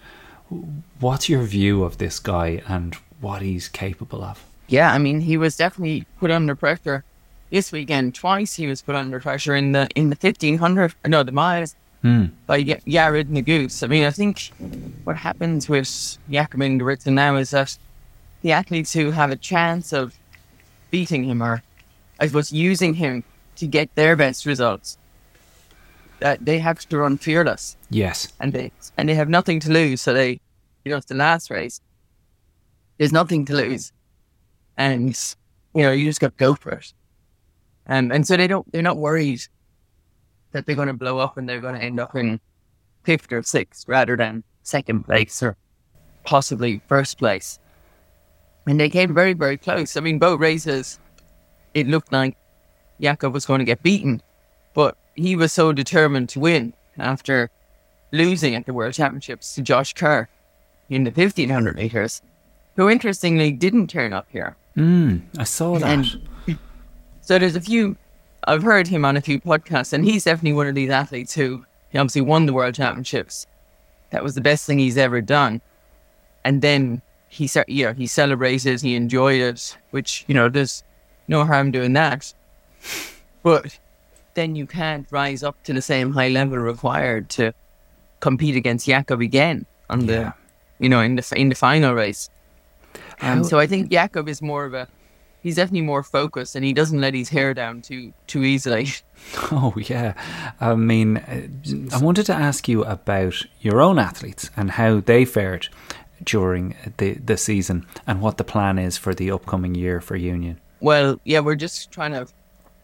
What's 1.00 1.28
your 1.28 1.42
view 1.42 1.84
of 1.84 1.98
this 1.98 2.18
guy 2.18 2.62
and 2.66 2.94
what 3.20 3.42
he's 3.42 3.68
capable 3.68 4.22
of? 4.22 4.44
Yeah, 4.66 4.92
I 4.92 4.98
mean, 4.98 5.20
he 5.20 5.36
was 5.36 5.56
definitely 5.56 6.04
put 6.18 6.30
under 6.30 6.54
pressure 6.54 7.04
this 7.50 7.72
weekend. 7.72 8.14
Twice 8.14 8.54
he 8.54 8.66
was 8.66 8.82
put 8.82 8.94
under 8.94 9.20
pressure 9.20 9.54
in 9.54 9.72
the 9.72 9.88
in 9.94 10.10
the 10.10 10.16
fifteen 10.16 10.58
hundred, 10.58 10.94
no, 11.06 11.22
the 11.22 11.32
miles 11.32 11.74
Hmm. 12.02 12.26
by 12.46 12.58
Y- 12.58 12.80
Yared 12.86 13.24
Nuguse. 13.26 13.82
I 13.82 13.88
mean, 13.88 14.04
I 14.04 14.10
think 14.12 14.52
what 15.04 15.16
happens 15.16 15.68
with 15.68 15.88
Jakob 16.30 16.60
Ingebrigtsen 16.60 17.12
now 17.14 17.34
is 17.36 17.50
that 17.50 17.76
the 18.42 18.52
athletes 18.52 18.92
who 18.92 19.10
have 19.10 19.30
a 19.32 19.36
chance 19.36 19.92
of 19.92 20.14
beating 20.92 21.24
him 21.24 21.42
are, 21.42 21.60
I 22.20 22.28
suppose, 22.28 22.52
using 22.52 22.94
him 22.94 23.24
to 23.56 23.66
get 23.66 23.92
their 23.96 24.14
best 24.14 24.46
results. 24.46 24.96
That 26.20 26.44
they 26.44 26.58
have 26.60 26.78
to 26.88 26.98
run 26.98 27.18
fearless 27.18 27.76
Yes. 27.90 28.32
and 28.40 28.52
they 28.52 28.70
and 28.96 29.08
they 29.08 29.14
have 29.14 29.28
nothing 29.28 29.58
to 29.60 29.70
lose. 29.70 30.00
So 30.02 30.12
they, 30.12 30.40
you 30.84 30.90
know, 30.90 30.96
it's 30.98 31.06
the 31.06 31.14
last 31.14 31.50
race. 31.50 31.80
There's 32.96 33.12
nothing 33.12 33.44
to 33.46 33.54
lose, 33.54 33.92
and 34.76 35.16
you 35.74 35.82
know 35.82 35.92
you 35.92 36.04
just 36.04 36.20
got 36.20 36.36
to 36.38 36.44
go 36.44 36.54
for 36.54 36.70
it. 36.72 36.92
Um, 37.88 38.12
and 38.12 38.26
so 38.26 38.36
they 38.36 38.46
don't. 38.46 38.70
They're 38.72 38.82
not 38.82 38.98
worried 38.98 39.40
that 40.52 40.66
they're 40.66 40.76
going 40.76 40.88
to 40.88 40.94
blow 40.94 41.18
up 41.18 41.36
and 41.36 41.48
they're 41.48 41.60
going 41.60 41.74
to 41.74 41.82
end 41.82 42.00
up 42.00 42.14
in 42.14 42.40
fifth 43.04 43.32
or 43.32 43.42
sixth 43.42 43.86
rather 43.88 44.16
than 44.16 44.44
second 44.62 45.04
place 45.04 45.42
or 45.42 45.56
possibly 46.24 46.80
first 46.88 47.18
place. 47.18 47.58
And 48.66 48.78
they 48.78 48.90
came 48.90 49.14
very, 49.14 49.32
very 49.32 49.56
close. 49.56 49.96
I 49.96 50.00
mean, 50.00 50.18
both 50.18 50.40
races, 50.40 50.98
it 51.72 51.86
looked 51.86 52.12
like 52.12 52.36
Jakob 53.00 53.32
was 53.32 53.46
going 53.46 53.60
to 53.60 53.64
get 53.64 53.82
beaten, 53.82 54.20
but 54.74 54.96
he 55.14 55.36
was 55.36 55.52
so 55.52 55.72
determined 55.72 56.28
to 56.30 56.40
win 56.40 56.74
after 56.98 57.50
losing 58.12 58.54
at 58.54 58.66
the 58.66 58.74
World 58.74 58.94
Championships 58.94 59.54
to 59.54 59.62
Josh 59.62 59.94
Kerr 59.94 60.28
in 60.90 61.04
the 61.04 61.10
1500 61.10 61.76
meters, 61.76 62.22
who 62.76 62.88
interestingly 62.88 63.52
didn't 63.52 63.88
turn 63.88 64.12
up 64.12 64.26
here. 64.30 64.56
Mm, 64.76 65.22
I 65.38 65.44
saw 65.44 65.78
that. 65.78 65.88
And 65.88 66.28
so 67.28 67.38
there's 67.38 67.56
a 67.56 67.60
few, 67.60 67.94
I've 68.44 68.62
heard 68.62 68.86
him 68.88 69.04
on 69.04 69.14
a 69.14 69.20
few 69.20 69.38
podcasts, 69.38 69.92
and 69.92 70.02
he's 70.02 70.24
definitely 70.24 70.54
one 70.54 70.66
of 70.66 70.74
these 70.74 70.88
athletes 70.88 71.34
who 71.34 71.62
he 71.90 71.98
obviously 71.98 72.22
won 72.22 72.46
the 72.46 72.54
World 72.54 72.74
Championships. 72.74 73.46
That 74.12 74.24
was 74.24 74.34
the 74.34 74.40
best 74.40 74.64
thing 74.64 74.78
he's 74.78 74.96
ever 74.96 75.20
done. 75.20 75.60
And 76.42 76.62
then 76.62 77.02
he, 77.28 77.46
you 77.66 77.84
know, 77.84 77.92
he 77.92 78.06
celebrated, 78.06 78.80
he 78.80 78.94
enjoyed 78.94 79.42
it, 79.42 79.76
which, 79.90 80.24
you 80.26 80.34
know, 80.34 80.48
there's 80.48 80.82
no 81.28 81.44
harm 81.44 81.70
doing 81.70 81.92
that. 81.92 82.32
But 83.42 83.78
then 84.32 84.56
you 84.56 84.66
can't 84.66 85.06
rise 85.10 85.42
up 85.42 85.62
to 85.64 85.74
the 85.74 85.82
same 85.82 86.12
high 86.12 86.28
level 86.28 86.56
required 86.56 87.28
to 87.36 87.52
compete 88.20 88.56
against 88.56 88.86
Jakob 88.86 89.20
again 89.20 89.66
on 89.90 90.06
the, 90.06 90.12
Yeah. 90.14 90.32
you 90.78 90.88
know, 90.88 91.02
in 91.02 91.16
the 91.16 91.32
in 91.36 91.50
the 91.50 91.54
final 91.54 91.92
race. 91.92 92.30
Um, 93.20 93.44
so 93.44 93.58
I 93.58 93.66
think 93.66 93.90
Jakob 93.90 94.30
is 94.30 94.40
more 94.40 94.64
of 94.64 94.72
a, 94.72 94.88
he's 95.42 95.56
definitely 95.56 95.82
more 95.82 96.02
focused 96.02 96.56
and 96.56 96.64
he 96.64 96.72
doesn't 96.72 97.00
let 97.00 97.14
his 97.14 97.28
hair 97.28 97.54
down 97.54 97.82
too 97.82 98.12
too 98.26 98.44
easily. 98.44 98.88
Oh, 99.52 99.74
yeah. 99.76 100.14
I 100.60 100.74
mean, 100.74 101.18
uh, 101.18 101.96
I 101.96 101.98
wanted 101.98 102.26
to 102.26 102.34
ask 102.34 102.68
you 102.68 102.84
about 102.84 103.42
your 103.60 103.80
own 103.80 103.98
athletes 103.98 104.50
and 104.56 104.70
how 104.70 105.00
they 105.00 105.24
fared 105.24 105.68
during 106.22 106.74
the, 106.98 107.14
the 107.14 107.36
season 107.36 107.86
and 108.06 108.20
what 108.20 108.36
the 108.36 108.44
plan 108.44 108.78
is 108.78 108.96
for 108.96 109.14
the 109.14 109.30
upcoming 109.30 109.74
year 109.74 110.00
for 110.00 110.16
Union. 110.16 110.60
Well, 110.80 111.20
yeah, 111.24 111.40
we're 111.40 111.56
just 111.56 111.90
trying 111.90 112.12
to, 112.12 112.28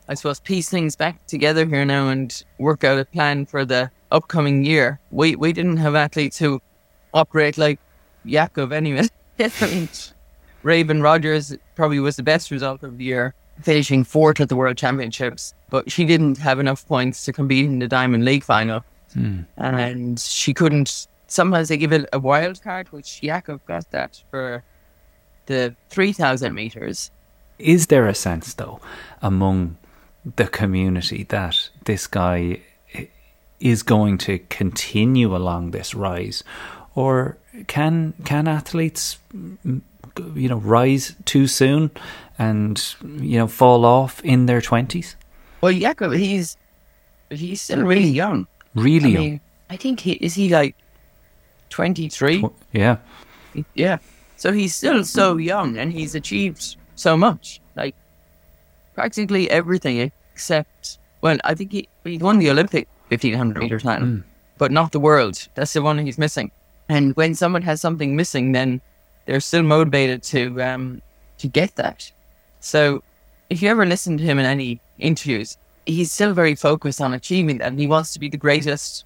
I 0.09 0.15
suppose, 0.15 0.41
piece 0.41 0.69
things 0.69 0.97
back 0.97 1.25
together 1.27 1.65
here 1.67 1.85
now 1.85 2.09
and 2.09 2.45
work 2.59 2.85
out 2.85 2.99
a 2.99 3.05
plan 3.05 3.47
for 3.47 3.65
the 3.65 3.91
upcoming 4.11 4.65
year. 4.65 4.99
We 5.11 5.37
we 5.37 5.53
didn't 5.53 5.79
have 5.79 5.95
athletes 5.95 6.39
who 6.39 6.61
operate 7.13 7.59
like 7.59 7.79
Yakov 8.25 8.73
anyway. 8.73 9.09
I 9.39 9.51
mean, 9.63 9.89
Raevyn 10.65 11.03
Rogers 11.03 11.57
probably 11.75 12.01
was 12.01 12.17
the 12.17 12.23
best 12.23 12.51
result 12.51 12.83
of 12.83 12.99
the 12.99 13.05
year, 13.05 13.35
finishing 13.63 14.05
fourth 14.05 14.41
at 14.41 14.49
the 14.49 14.57
World 14.57 14.77
Championships, 14.77 15.55
but 15.71 15.91
she 15.91 16.05
didn't 16.05 16.39
have 16.39 16.59
enough 16.59 16.87
points 16.87 17.25
to 17.25 17.33
compete 17.33 17.67
in 17.67 17.79
the 17.79 17.89
Diamond 17.89 18.25
League 18.25 18.45
final. 18.45 18.85
And 19.57 20.19
she 20.19 20.53
couldn't. 20.55 21.07
Sometimes 21.27 21.69
they 21.69 21.77
give 21.77 21.93
it 21.93 22.09
a 22.13 22.19
wild 22.19 22.63
card, 22.63 22.91
which 22.93 23.21
Jakob 23.21 23.65
got 23.67 23.91
that 23.93 24.23
for 24.31 24.63
the 25.47 25.75
3,000 25.91 26.55
meters. 26.55 27.11
Is 27.59 27.87
there 27.87 28.09
a 28.09 28.15
sense, 28.15 28.55
though, 28.55 28.81
among 29.23 29.77
the 30.37 30.47
community 30.49 31.25
that 31.25 31.71
this 31.85 32.07
guy 32.07 32.61
is 33.61 33.83
going 33.83 34.19
to 34.19 34.39
continue 34.51 35.35
along 35.35 35.71
this 35.71 35.95
rise, 35.95 36.43
or 36.95 37.39
can 37.67 38.15
can 38.25 38.49
athletes, 38.49 39.19
mm, 39.33 39.81
you 40.35 40.49
know, 40.49 40.59
rise 40.59 41.15
too 41.25 41.47
soon 41.47 41.91
and 42.39 42.95
you 43.03 43.39
know 43.39 43.47
fall 43.47 43.85
off 43.85 44.23
in 44.25 44.47
their 44.47 44.61
twenties? 44.61 45.17
Well, 45.61 45.73
Jakob, 45.73 46.13
he's 46.13 46.57
he's 47.31 47.63
still 47.63 47.83
really 47.83 48.09
young. 48.09 48.47
Really 48.75 49.11
I 49.11 49.13
young. 49.13 49.23
mean, 49.23 49.41
I 49.71 49.77
think 49.77 50.01
he 50.01 50.13
is 50.13 50.35
he 50.35 50.49
like 50.49 50.77
twenty 51.71 52.09
three. 52.09 52.45
Yeah. 52.73 52.99
Yeah. 53.75 53.99
So 54.37 54.53
he's 54.53 54.75
still 54.75 55.05
so 55.05 55.37
young, 55.37 55.79
and 55.79 55.93
he's 55.93 56.15
achieved 56.15 56.77
so 56.97 57.17
much, 57.17 57.61
like 57.77 57.95
practically 58.95 59.51
everything 59.51 60.13
except. 60.35 60.99
Well, 61.23 61.39
I 61.45 61.55
think 61.55 61.73
he 61.73 61.89
he 62.05 62.19
won 62.19 62.39
the 62.39 62.51
Olympic 62.51 62.89
fifteen 63.09 63.35
hundred 63.35 63.61
meter 63.63 63.81
title, 63.81 64.07
hmm. 64.07 64.21
but 64.59 64.71
not 64.71 64.93
the 64.93 65.01
world. 65.01 65.49
That's 65.55 65.73
the 65.73 65.83
one 65.83 65.99
he's 65.99 66.19
missing. 66.19 66.51
And 66.89 67.17
when 67.17 67.35
someone 67.35 67.63
has 67.63 67.81
something 67.81 68.15
missing, 68.15 68.53
then 68.53 68.83
they're 69.27 69.41
still 69.41 69.63
motivated 69.63 70.23
to 70.23 70.63
um 70.63 71.03
to 71.39 71.49
get 71.49 71.77
that. 71.77 72.11
So 72.61 73.03
if 73.51 73.63
you 73.63 73.69
ever 73.69 73.87
listen 73.87 74.17
to 74.19 74.25
him 74.25 74.39
in 74.39 74.47
any 74.47 74.81
interviews, 74.99 75.57
he's 75.87 76.13
still 76.13 76.33
very 76.33 76.55
focused 76.55 77.01
on 77.01 77.13
achieving 77.13 77.59
that 77.59 77.69
and 77.69 77.79
he 77.79 77.87
wants 77.87 78.13
to 78.15 78.19
be 78.21 78.29
the 78.29 78.37
greatest 78.37 79.05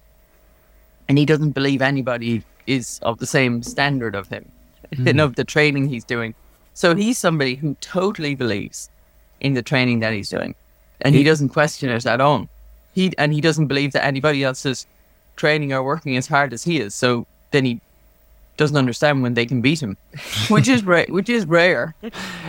and 1.07 1.17
he 1.17 1.25
doesn't 1.25 1.51
believe 1.51 1.81
anybody 1.81 2.43
is 2.67 2.99
of 3.01 3.17
the 3.17 3.25
same 3.25 3.63
standard 3.63 4.15
of 4.15 4.27
him 4.27 4.49
and 4.91 5.19
of 5.25 5.35
the 5.35 5.43
training 5.43 5.89
he's 5.89 6.03
doing. 6.03 6.33
So 6.73 6.95
he's 6.95 7.17
somebody 7.17 7.55
who 7.55 7.75
totally 7.81 8.35
believes 8.35 8.89
in 9.41 9.53
the 9.53 9.61
training 9.61 9.99
that 9.99 10.13
he's 10.13 10.29
doing. 10.29 10.55
And 11.01 11.15
he 11.15 11.23
doesn't 11.23 11.49
question 11.49 11.89
it 11.89 12.05
at 12.05 12.21
all. 12.21 12.47
He 12.93 13.11
and 13.17 13.33
he 13.33 13.41
doesn't 13.41 13.67
believe 13.67 13.93
that 13.93 14.05
anybody 14.05 14.43
else 14.43 14.65
is 14.65 14.85
training 15.35 15.71
or 15.73 15.81
working 15.81 16.17
as 16.17 16.27
hard 16.27 16.53
as 16.53 16.63
he 16.63 16.79
is. 16.79 16.93
So 16.93 17.25
then 17.51 17.65
he 17.65 17.81
doesn't 18.59 18.77
understand 18.77 19.23
when 19.23 19.33
they 19.33 19.45
can 19.45 19.61
beat 19.61 19.81
him, 19.81 19.97
which 20.49 20.67
is 20.67 20.83
rare. 20.83 21.05
Which 21.09 21.29
is 21.29 21.45
rare 21.45 21.95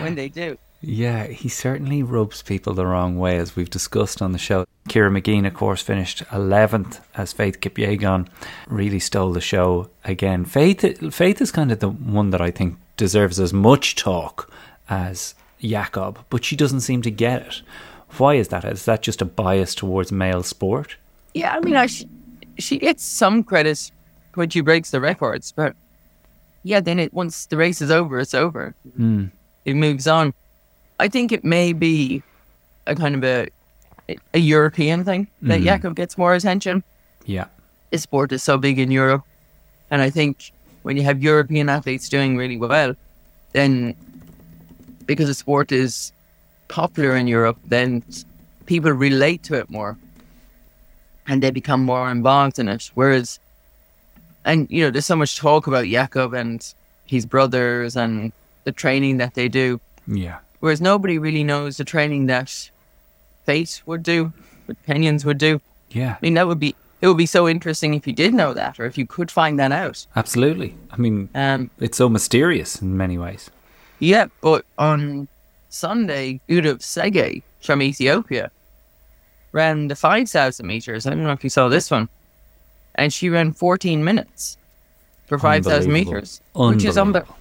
when 0.01 0.15
they 0.15 0.27
do. 0.27 0.57
Yeah, 0.81 1.27
he 1.27 1.47
certainly 1.47 2.03
rubs 2.03 2.41
people 2.41 2.73
the 2.73 2.85
wrong 2.85 3.17
way, 3.17 3.37
as 3.37 3.55
we've 3.55 3.69
discussed 3.69 4.21
on 4.21 4.31
the 4.31 4.37
show. 4.37 4.65
Ciara 4.89 5.09
Mageean, 5.09 5.47
of 5.47 5.53
course, 5.53 5.81
finished 5.81 6.23
11th 6.25 6.99
as 7.15 7.31
Faith 7.31 7.61
Kipyegon 7.61 8.27
really 8.67 8.99
stole 8.99 9.31
the 9.31 9.39
show 9.39 9.89
again. 10.03 10.43
Faith, 10.43 11.13
Faith 11.13 11.39
is 11.39 11.51
kind 11.51 11.71
of 11.71 11.79
the 11.79 11.89
one 11.89 12.31
that 12.31 12.41
I 12.41 12.51
think 12.51 12.77
deserves 12.97 13.39
as 13.39 13.53
much 13.53 13.95
talk 13.95 14.51
as 14.89 15.33
Jakob, 15.61 16.19
but 16.29 16.43
she 16.43 16.55
doesn't 16.55 16.81
seem 16.81 17.01
to 17.03 17.11
get 17.11 17.43
it. 17.43 17.61
Why 18.17 18.33
is 18.35 18.49
that? 18.49 18.65
Is 18.65 18.85
that 18.85 19.01
just 19.01 19.21
a 19.21 19.25
bias 19.25 19.75
towards 19.75 20.11
male 20.11 20.43
sport? 20.43 20.97
Yeah, 21.33 21.55
I 21.55 21.59
mean, 21.61 21.75
I 21.75 21.85
sh- 21.85 22.05
she 22.57 22.79
gets 22.79 23.03
some 23.03 23.43
credit 23.43 23.91
when 24.33 24.49
she 24.49 24.61
breaks 24.61 24.91
the 24.91 24.99
records. 24.99 25.53
But 25.55 25.75
yeah, 26.63 26.79
then 26.79 26.99
it 26.99 27.13
once 27.13 27.45
the 27.47 27.57
race 27.57 27.81
is 27.81 27.91
over, 27.91 28.19
it's 28.19 28.33
over. 28.33 28.75
Hmm. 28.95 29.25
It 29.65 29.75
moves 29.75 30.07
on. 30.07 30.33
I 30.99 31.07
think 31.07 31.31
it 31.31 31.43
may 31.43 31.73
be 31.73 32.21
a 32.87 32.95
kind 32.95 33.15
of 33.15 33.23
a 33.23 33.49
a 34.33 34.39
European 34.39 35.03
thing 35.03 35.27
that 35.41 35.59
hmm. 35.59 35.65
Jakob 35.65 35.95
gets 35.95 36.17
more 36.17 36.33
attention. 36.33 36.83
Yeah. 37.25 37.45
His 37.91 38.03
sport 38.03 38.31
is 38.31 38.43
so 38.43 38.57
big 38.57 38.79
in 38.79 38.91
Europe, 38.91 39.23
and 39.89 40.01
I 40.01 40.09
think 40.09 40.51
when 40.83 40.97
you 40.97 41.03
have 41.03 41.21
European 41.21 41.69
athletes 41.69 42.09
doing 42.09 42.37
really 42.37 42.57
well, 42.57 42.95
then 43.53 43.95
because 45.05 45.27
the 45.27 45.33
sport 45.33 45.71
is 45.71 46.11
popular 46.67 47.15
in 47.15 47.27
Europe, 47.27 47.57
then 47.65 48.03
people 48.65 48.91
relate 48.91 49.43
to 49.43 49.55
it 49.55 49.69
more, 49.69 49.97
and 51.27 51.43
they 51.43 51.51
become 51.51 51.83
more 51.83 52.09
involved 52.09 52.59
in 52.59 52.67
it. 52.67 52.89
Whereas, 52.93 53.39
and 54.45 54.67
you 54.69 54.83
know, 54.83 54.89
there's 54.91 55.05
so 55.05 55.15
much 55.15 55.37
talk 55.37 55.67
about 55.67 55.85
Jakob 55.85 56.33
and 56.33 56.73
his 57.05 57.25
brothers 57.25 57.95
and 57.95 58.31
the 58.63 58.71
training 58.71 59.17
that 59.17 59.33
they 59.33 59.47
do, 59.47 59.79
Yeah. 60.07 60.37
whereas 60.59 60.79
nobody 60.81 61.17
really 61.17 61.43
knows 61.43 61.77
the 61.77 61.83
training 61.85 62.27
that 62.27 62.69
Faith 63.45 63.81
would 63.85 64.03
do, 64.03 64.31
what 64.67 64.77
Kenyans 64.87 65.25
would 65.25 65.37
do. 65.39 65.59
Yeah. 65.89 66.13
I 66.13 66.17
mean, 66.21 66.35
that 66.35 66.47
would 66.47 66.59
be 66.59 66.75
it 67.01 67.07
would 67.07 67.17
be 67.17 67.25
so 67.25 67.49
interesting 67.49 67.95
if 67.95 68.05
you 68.05 68.13
did 68.13 68.31
know 68.35 68.53
that, 68.53 68.79
or 68.79 68.85
if 68.85 68.95
you 68.95 69.07
could 69.07 69.31
find 69.31 69.57
that 69.59 69.71
out. 69.71 70.05
Absolutely. 70.15 70.75
I 70.91 70.97
mean, 70.97 71.29
Um, 71.33 71.71
it's 71.79 71.97
so 71.97 72.07
mysterious 72.07 72.79
in 72.79 72.95
many 72.95 73.17
ways. 73.17 73.49
yeah, 73.99 74.27
but 74.41 74.65
on 74.77 75.27
Sunday, 75.69 76.39
Gudaf 76.47 76.79
Tsegay 76.81 77.41
from 77.61 77.81
Ethiopia 77.81 78.51
ran 79.51 79.87
the 79.87 79.95
five 79.95 80.29
thousand 80.29 80.67
meters. 80.67 81.05
I 81.05 81.09
don't 81.11 81.23
know 81.23 81.31
if 81.31 81.43
you 81.43 81.49
saw 81.49 81.67
this 81.69 81.89
one, 81.91 82.07
and 82.95 83.11
she 83.13 83.29
ran 83.29 83.53
fourteen 83.53 84.03
minutes 84.03 84.57
for 85.27 85.37
five 85.39 85.63
thousand 85.65 85.91
meters, 85.91 86.41
which 86.53 86.83
is 86.85 86.95
unbe- 86.95 86.99
Unbelievable. 86.99 87.37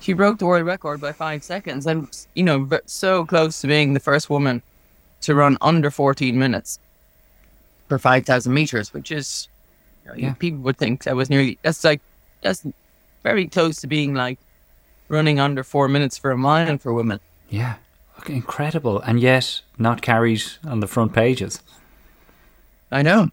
She 0.00 0.12
broke 0.12 0.38
the 0.38 0.46
world 0.46 0.66
record 0.66 1.00
by 1.00 1.12
five 1.12 1.42
seconds, 1.42 1.86
and 1.86 2.08
you 2.34 2.42
know, 2.42 2.68
so 2.86 3.24
close 3.24 3.60
to 3.60 3.66
being 3.66 3.94
the 3.94 4.00
first 4.00 4.28
woman 4.30 4.62
to 5.22 5.34
run 5.34 5.56
under 5.60 5.90
fourteen 5.90 6.38
minutes 6.38 6.78
for 7.88 7.98
five 7.98 8.24
thousand 8.26 8.52
meters, 8.54 8.92
which 8.94 9.10
is, 9.10 9.48
you 10.04 10.10
know, 10.10 10.16
Yeah. 10.16 10.34
people 10.34 10.60
would 10.60 10.76
think 10.78 11.04
that 11.04 11.16
was 11.16 11.28
nearly 11.30 11.58
that's 11.62 11.84
like 11.84 12.00
that's 12.42 12.64
very 13.22 13.46
close 13.46 13.80
to 13.80 13.86
being 13.86 14.14
like 14.14 14.38
running 15.08 15.38
under 15.40 15.62
four 15.64 15.88
minutes 15.88 16.16
for 16.18 16.30
a 16.30 16.36
mile 16.38 16.78
for 16.78 16.92
women. 16.92 17.20
Yeah. 17.50 17.74
Okay, 18.20 18.34
Incredible. 18.34 19.00
And 19.00 19.20
yet 19.20 19.60
not 19.78 20.00
carried 20.02 20.42
on 20.64 20.80
the 20.80 20.86
front 20.86 21.12
pages. 21.12 21.60
I 22.90 23.02
know. 23.02 23.30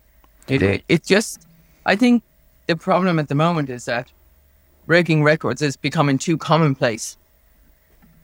It, 0.47 0.61
it 0.61 0.83
it's 0.89 1.07
just 1.07 1.45
I 1.85 1.95
think 1.95 2.23
the 2.67 2.75
problem 2.75 3.19
at 3.19 3.27
the 3.27 3.35
moment 3.35 3.69
is 3.69 3.85
that 3.85 4.11
breaking 4.85 5.23
records 5.23 5.61
is 5.61 5.75
becoming 5.75 6.17
too 6.17 6.37
commonplace. 6.37 7.17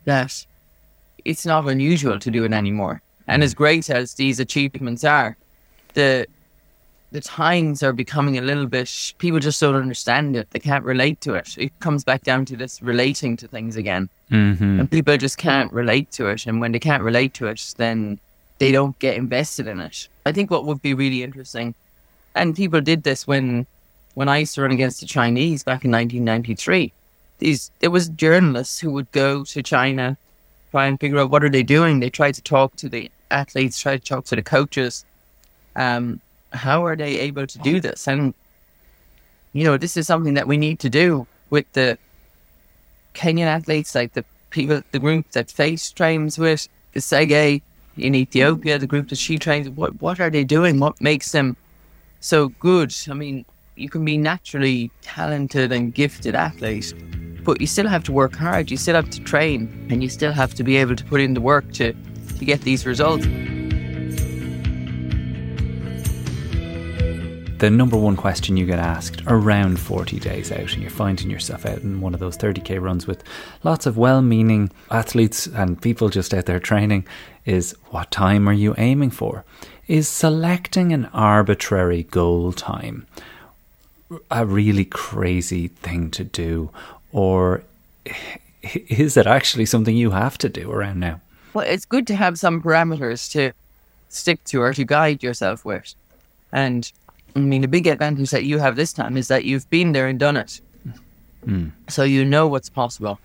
That 0.06 0.46
it's 1.26 1.46
not 1.46 1.68
unusual 1.68 2.20
to 2.20 2.32
do 2.32 2.44
it 2.46 2.54
anymore. 2.54 3.02
And 3.28 3.44
as 3.44 3.54
great 3.54 3.90
as 3.90 4.14
these 4.14 4.40
achievements 4.40 5.04
are, 5.04 5.36
the 5.94 6.28
the 7.12 7.22
times 7.22 7.84
are 7.84 7.94
becoming 7.94 8.38
a 8.38 8.42
little 8.42 8.66
bit 8.66 9.14
people 9.18 9.40
just 9.40 9.62
don't 9.62 9.76
understand 9.76 10.36
it. 10.36 10.50
They 10.52 10.60
can't 10.60 10.84
relate 10.84 11.22
to 11.22 11.36
it. 11.36 11.58
It 11.58 11.72
comes 11.80 12.04
back 12.04 12.24
down 12.24 12.46
to 12.46 12.58
this 12.58 12.82
relating 12.82 13.38
to 13.38 13.48
things 13.48 13.78
again. 13.78 14.10
Mm-hmm. 14.30 14.80
And 14.82 14.92
people 14.92 15.16
just 15.18 15.38
can't 15.38 15.72
relate 15.72 16.12
to 16.12 16.28
it. 16.28 16.46
And 16.48 16.60
when 16.60 16.74
they 16.74 16.80
can't 16.80 17.04
relate 17.04 17.34
to 17.36 17.48
it, 17.48 17.74
then 17.78 18.20
they 18.60 18.72
don't 18.72 18.98
get 19.00 19.16
invested 19.16 19.68
in 19.68 19.80
it. 19.80 20.10
I 20.26 20.32
think 20.34 20.52
what 20.52 20.66
would 20.66 20.82
be 20.82 20.94
really 20.94 21.24
interesting, 21.24 21.76
and 22.36 22.56
people 22.56 22.82
did 22.82 23.04
this 23.04 23.28
when 23.28 23.66
when 24.14 24.30
I 24.30 24.40
used 24.40 24.56
to 24.56 24.62
run 24.64 24.72
against 24.72 25.00
the 25.00 25.06
Chinese 25.06 25.64
back 25.64 25.86
in 25.86 25.92
1993. 25.92 26.92
These 27.40 27.72
there 27.80 27.92
was 27.92 28.10
journalists 28.10 28.80
who 28.80 28.92
would 28.92 29.12
go 29.12 29.44
to 29.44 29.62
China, 29.62 30.18
try 30.72 30.88
and 30.88 31.00
figure 31.00 31.20
out 31.20 31.30
what 31.30 31.44
are 31.44 31.50
they 31.50 31.64
doing. 31.64 32.00
They 32.00 32.10
tried 32.10 32.34
to 32.36 32.42
talk 32.42 32.76
to 32.78 32.90
the 32.90 33.12
athletes, 33.30 33.80
try 33.80 33.98
to 33.98 34.04
talk 34.04 34.26
to 34.26 34.36
the 34.36 34.42
coaches. 34.42 35.06
Um, 35.76 36.20
how 36.52 36.86
are 36.86 36.96
they 36.96 37.20
able 37.20 37.46
to 37.46 37.60
do 37.60 37.80
this? 37.80 38.08
And 38.08 38.34
you 39.54 39.64
know, 39.64 39.78
this 39.78 39.98
is 39.98 40.08
something 40.08 40.34
that 40.36 40.48
we 40.48 40.58
need 40.58 40.80
to 40.80 40.90
do 40.90 41.28
with 41.50 41.72
the 41.74 41.98
Kenyan 43.14 43.46
athletes, 43.46 43.96
like 43.96 44.14
the 44.14 44.26
people, 44.50 44.82
the 44.92 45.00
group 45.00 45.32
that 45.32 45.50
Faith 45.50 45.92
trains 45.96 46.38
with, 46.38 46.68
the 46.94 47.00
Tsegay 47.00 47.62
in 47.98 48.16
Ethiopia, 48.16 48.78
the 48.78 48.88
group 48.88 49.10
that 49.10 49.18
she 49.18 49.38
trains. 49.38 49.70
What 49.70 50.02
what 50.02 50.20
are 50.20 50.30
they 50.30 50.44
doing? 50.44 50.80
What 50.80 51.00
makes 51.02 51.32
them 51.32 51.56
so 52.20 52.50
good? 52.50 52.94
I 53.10 53.14
mean, 53.14 53.46
you 53.76 53.90
can 53.90 54.04
be 54.04 54.18
naturally 54.18 54.92
talented 55.02 55.72
and 55.72 55.94
gifted 55.94 56.36
athlete, 56.36 56.94
but 57.44 57.62
you 57.62 57.68
still 57.68 57.88
have 57.88 58.04
to 58.06 58.12
work 58.12 58.36
hard. 58.36 58.72
You 58.72 58.78
still 58.78 58.96
have 58.96 59.10
to 59.12 59.22
train, 59.22 59.88
and 59.90 60.02
you 60.02 60.10
still 60.10 60.32
have 60.32 60.54
to 60.56 60.64
be 60.64 60.78
able 60.78 60.96
to 60.96 61.06
put 61.06 61.22
in 61.22 61.34
the 61.34 61.42
work 61.42 61.72
to 61.74 61.94
to 61.94 62.46
get 62.46 62.62
these 62.62 62.86
results. 62.86 63.26
The 67.60 67.72
number 67.72 67.98
one 67.98 68.16
question 68.16 68.56
you 68.56 68.68
get 68.68 68.78
asked 68.78 69.24
around 69.26 69.80
40 69.80 70.20
days 70.20 70.52
out, 70.52 70.74
and 70.74 70.82
you're 70.82 70.92
finding 70.92 71.32
yourself 71.32 71.66
out 71.66 71.80
in 71.80 72.02
one 72.02 72.14
of 72.14 72.20
those 72.20 72.38
30k 72.38 72.80
runs 72.80 73.08
with 73.08 73.24
lots 73.64 73.88
of 73.88 73.98
well 73.98 74.22
meaning 74.22 74.70
athletes 74.92 75.48
and 75.48 75.82
people 75.82 76.10
just 76.10 76.36
out 76.36 76.46
there 76.46 76.60
training, 76.60 77.08
is 77.46 77.76
what 77.86 78.12
time 78.12 78.48
are 78.48 78.54
you 78.54 78.76
aiming 78.78 79.10
for? 79.10 79.44
Is 79.88 80.10
selecting 80.10 80.92
an 80.92 81.06
arbitrary 81.14 82.04
goal 82.04 82.52
time 82.52 83.06
a 84.30 84.46
really 84.46 84.86
crazy 84.86 85.68
thing 85.70 86.12
to 86.12 86.24
do? 86.24 86.70
Or 87.12 87.64
is 88.62 89.16
it 89.18 89.28
actually 89.28 89.66
something 89.66 89.96
you 89.96 90.12
have 90.12 90.38
to 90.40 90.50
do 90.50 90.72
around 90.72 91.00
now? 91.00 91.22
Well, 91.54 91.66
it's 91.66 91.86
good 91.86 92.06
to 92.08 92.16
have 92.16 92.38
some 92.38 92.62
parameters 92.62 93.32
to 93.32 93.54
stick 94.10 94.44
to 94.46 94.62
or 94.62 94.74
to 94.74 94.84
guide 94.84 95.24
yourself 95.24 95.64
with. 95.64 95.94
And 96.52 96.92
I 97.36 97.40
mean, 97.40 97.62
the 97.62 97.68
big 97.68 97.88
advantage 97.88 98.30
that 98.32 98.44
you 98.44 98.60
have 98.60 98.76
this 98.76 98.92
time 98.94 99.16
is 99.18 99.28
that 99.30 99.46
you've 99.46 99.70
been 99.70 99.94
there 99.94 100.08
and 100.08 100.20
done 100.20 100.38
it. 100.38 100.60
Hmm. 101.46 101.68
So 101.88 102.04
you 102.04 102.26
know 102.26 102.48
what's 102.48 102.70
possible 102.70 103.20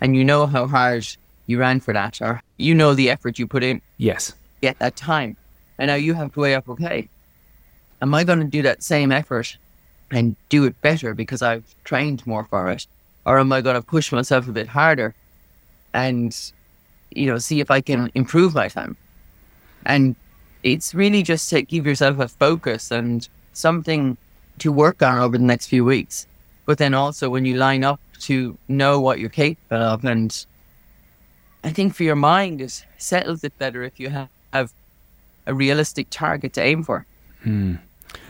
and 0.00 0.16
you 0.16 0.24
know 0.24 0.46
how 0.46 0.66
hard 0.66 1.06
you 1.46 1.58
ran 1.58 1.80
for 1.80 1.92
that 1.92 2.20
or 2.22 2.42
you 2.56 2.74
know 2.74 2.94
the 2.94 3.10
effort 3.10 3.38
you 3.38 3.46
put 3.46 3.62
in 3.62 3.82
Yes. 3.98 4.32
at 4.62 4.78
that 4.78 4.96
time. 4.96 5.36
And 5.78 5.88
now 5.88 5.94
you 5.94 6.14
have 6.14 6.32
to 6.32 6.40
weigh 6.40 6.54
up, 6.54 6.68
okay, 6.68 7.08
am 8.00 8.14
I 8.14 8.24
going 8.24 8.40
to 8.40 8.46
do 8.46 8.62
that 8.62 8.82
same 8.82 9.12
effort 9.12 9.56
and 10.10 10.36
do 10.48 10.64
it 10.64 10.80
better 10.80 11.14
because 11.14 11.42
I've 11.42 11.64
trained 11.84 12.26
more 12.26 12.44
for 12.44 12.70
it? 12.70 12.86
Or 13.24 13.38
am 13.38 13.52
I 13.52 13.60
going 13.60 13.76
to 13.76 13.82
push 13.82 14.12
myself 14.12 14.48
a 14.48 14.52
bit 14.52 14.68
harder 14.68 15.14
and, 15.92 16.38
you 17.10 17.26
know, 17.26 17.38
see 17.38 17.60
if 17.60 17.70
I 17.70 17.80
can 17.80 18.10
improve 18.14 18.54
my 18.54 18.68
time? 18.68 18.96
And 19.84 20.16
it's 20.62 20.94
really 20.94 21.22
just 21.22 21.50
to 21.50 21.62
give 21.62 21.86
yourself 21.86 22.18
a 22.18 22.28
focus 22.28 22.90
and 22.90 23.28
something 23.52 24.16
to 24.58 24.72
work 24.72 25.02
on 25.02 25.18
over 25.18 25.36
the 25.36 25.44
next 25.44 25.66
few 25.66 25.84
weeks. 25.84 26.26
But 26.64 26.78
then 26.78 26.94
also 26.94 27.30
when 27.30 27.44
you 27.44 27.56
line 27.56 27.84
up 27.84 28.00
to 28.20 28.56
know 28.68 29.00
what 29.00 29.20
you're 29.20 29.28
capable 29.28 29.82
of 29.82 30.04
and 30.04 30.46
I 31.62 31.70
think 31.70 31.94
for 31.94 32.02
your 32.02 32.16
mind 32.16 32.60
it 32.60 32.84
settles 32.98 33.44
it 33.44 33.56
better 33.58 33.82
if 33.82 34.00
you 34.00 34.08
have, 34.08 34.28
have 34.52 34.72
a 35.46 35.54
realistic 35.54 36.08
target 36.10 36.52
to 36.54 36.62
aim 36.62 36.82
for. 36.82 37.06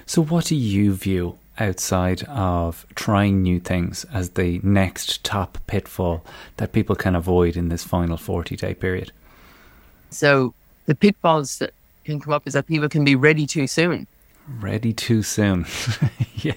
So, 0.04 0.22
what 0.22 0.46
do 0.46 0.56
you 0.56 0.94
view 0.94 1.38
outside 1.58 2.22
of 2.24 2.86
trying 2.94 3.42
new 3.42 3.60
things 3.60 4.04
as 4.12 4.30
the 4.30 4.60
next 4.62 5.24
top 5.24 5.58
pitfall 5.66 6.24
that 6.58 6.72
people 6.72 6.94
can 6.94 7.14
avoid 7.14 7.56
in 7.56 7.68
this 7.68 7.82
final 7.82 8.16
40 8.16 8.56
day 8.56 8.74
period? 8.74 9.12
So 10.10 10.54
the 10.86 10.94
pitfalls 10.94 11.58
that 11.58 11.72
can 12.04 12.20
come 12.20 12.32
up 12.32 12.46
is 12.46 12.54
that 12.54 12.66
people 12.66 12.88
can 12.88 13.04
be 13.04 13.14
ready 13.14 13.46
too 13.46 13.66
soon. 13.66 14.06
Ready 14.60 14.92
too 14.92 15.22
soon. 15.22 15.66
yeah. 16.36 16.52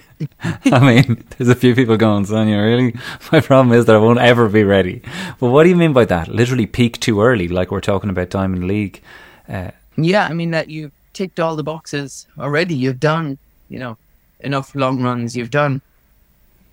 I 0.66 0.78
mean, 0.78 1.24
there's 1.36 1.48
a 1.48 1.56
few 1.56 1.74
people 1.74 1.96
going, 1.96 2.24
Sonia, 2.24 2.56
really? 2.58 2.94
My 3.32 3.40
problem 3.40 3.76
is 3.76 3.86
that 3.86 3.96
I 3.96 3.98
won't 3.98 4.20
ever 4.20 4.48
be 4.48 4.62
ready. 4.62 5.02
But 5.40 5.50
what 5.50 5.64
do 5.64 5.70
you 5.70 5.76
mean 5.76 5.92
by 5.92 6.04
that? 6.04 6.28
Literally 6.28 6.66
peak 6.66 7.00
too 7.00 7.20
early, 7.20 7.48
like 7.48 7.72
we're 7.72 7.80
talking 7.80 8.08
about 8.08 8.30
Diamond 8.30 8.68
League. 8.68 9.02
Uh, 9.48 9.72
Yeah, 10.04 10.26
I 10.26 10.32
mean 10.32 10.50
that 10.52 10.68
you've 10.68 10.92
ticked 11.12 11.40
all 11.40 11.56
the 11.56 11.62
boxes 11.62 12.26
already. 12.38 12.74
You've 12.74 13.00
done, 13.00 13.38
you 13.68 13.78
know, 13.78 13.96
enough 14.40 14.74
long 14.74 15.02
runs. 15.02 15.36
You've 15.36 15.50
done 15.50 15.80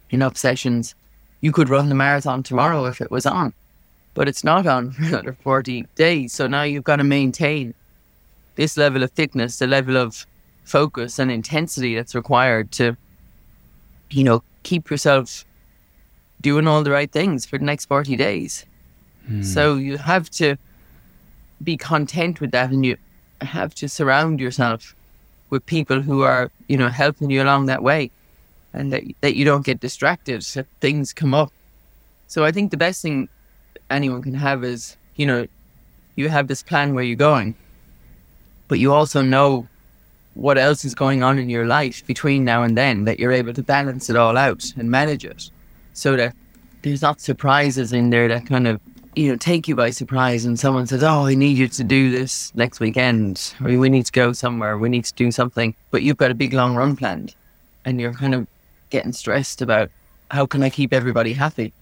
enough 0.10 0.38
sessions. 0.38 0.96
You 1.42 1.52
could 1.52 1.70
run 1.70 1.90
the 1.90 1.96
marathon 1.96 2.44
tomorrow 2.44 2.86
if 2.86 3.02
it 3.02 3.12
was 3.12 3.26
on, 3.26 3.54
but 4.13 4.28
it's 4.28 4.44
not 4.44 4.66
on 4.66 4.92
for 4.92 5.04
another 5.06 5.34
40 5.34 5.86
days. 5.96 6.34
So 6.34 6.48
now 6.48 6.63
you've 6.63 6.84
got 6.84 6.98
to 6.98 7.04
maintain 7.04 7.74
this 8.56 8.78
level 8.78 9.04
of 9.04 9.12
thickness, 9.12 9.60
the 9.60 9.68
level 9.68 9.98
of 9.98 10.26
focus 10.63 11.20
and 11.20 11.32
intensity 11.32 11.96
that's 11.96 12.16
required 12.16 12.72
to, 12.74 12.98
you 14.10 14.24
know, 14.24 14.44
keep 14.63 14.90
yourself 14.90 15.46
doing 16.42 16.68
all 16.68 16.84
the 16.84 16.92
right 16.92 17.12
things 17.12 17.46
for 17.46 17.58
the 17.58 17.66
next 17.66 17.86
40 17.86 18.16
days. 18.16 18.66
Hmm. 19.28 19.44
So 19.44 19.76
you 19.76 19.98
have 19.98 20.30
to 20.32 20.58
be 21.63 21.78
content 21.78 22.40
with 22.42 22.52
that 22.52 22.70
and 22.70 22.86
you 22.86 22.98
have 23.41 23.76
to 23.76 23.88
surround 23.89 24.39
yourself 24.39 24.95
with 25.50 25.65
people 25.65 26.02
who 26.02 26.21
are, 26.23 26.52
you 26.67 26.78
know, 26.78 26.89
helping 26.89 27.30
you 27.30 27.41
along 27.41 27.67
that 27.67 27.84
way. 27.84 28.12
and 28.73 28.93
that, 28.93 29.04
that 29.21 29.36
you 29.36 29.45
don't 29.45 29.65
get 29.65 29.80
distracted, 29.80 30.41
that 30.41 30.67
things 30.82 31.13
come 31.13 31.34
up. 31.34 31.52
So 32.28 32.43
I 32.43 32.52
think 32.52 32.71
the 32.71 32.78
best 32.78 33.02
thing 33.02 33.30
anyone 33.89 34.21
can 34.21 34.34
have 34.34 34.63
is, 34.63 34.97
you 35.15 35.26
know, 35.26 35.47
you 36.15 36.30
have 36.30 36.47
this 36.47 36.63
plan 36.63 36.93
where 36.93 37.04
you're 37.04 37.15
going, 37.15 37.56
but 38.67 38.80
you 38.80 38.93
also 38.93 39.21
know 39.21 39.67
what 40.34 40.58
else 40.58 40.86
is 40.86 40.93
going 40.93 41.23
on 41.23 41.39
in 41.39 41.50
your 41.50 41.65
life 41.65 42.06
between 42.06 42.43
now 42.43 42.62
and 42.63 42.78
then 42.78 43.06
that 43.06 43.19
you're 43.19 43.32
able 43.32 43.54
to 43.54 43.63
balance 43.63 44.10
it 44.10 44.15
all 44.15 44.38
out 44.38 44.71
and 44.78 44.91
manage 44.91 45.26
it 45.26 45.50
so 45.93 46.15
that 46.15 46.36
there's 46.84 47.02
not 47.02 47.19
surprises 47.19 47.91
in 47.91 48.12
there 48.12 48.28
that 48.28 48.45
kind 48.45 48.67
of 48.67 48.80
you 49.17 49.30
know 49.30 49.36
take 49.36 49.67
you 49.67 49.75
by 49.75 49.89
surprise 49.89 50.45
and 50.45 50.60
someone 50.60 50.86
says 50.86 51.03
oh 51.03 51.25
i 51.25 51.34
need 51.34 51.58
you 51.58 51.67
to 51.67 51.84
do 51.84 52.12
this 52.12 52.53
next 52.53 52.80
weekend. 52.80 53.56
Or 53.60 53.75
we 53.75 53.89
need 53.89 54.06
to 54.06 54.12
go 54.12 54.32
somewhere. 54.32 54.77
We 54.77 54.89
need 54.89 55.06
to 55.06 55.13
do 55.15 55.32
something. 55.32 55.73
But 55.89 56.03
you've 56.03 56.17
got 56.17 56.30
a 56.30 56.36
big 56.36 56.53
long 56.53 56.75
run 56.75 56.95
planned 56.95 57.34
and 57.84 57.99
you're 57.99 58.13
kind 58.13 58.36
of 58.36 58.45
getting 58.91 59.13
stressed 59.13 59.62
about 59.62 59.89
how 60.30 60.45
can 60.45 60.62
i 60.62 60.69
keep 60.69 60.93
everybody 60.93 61.34
happy? 61.34 61.73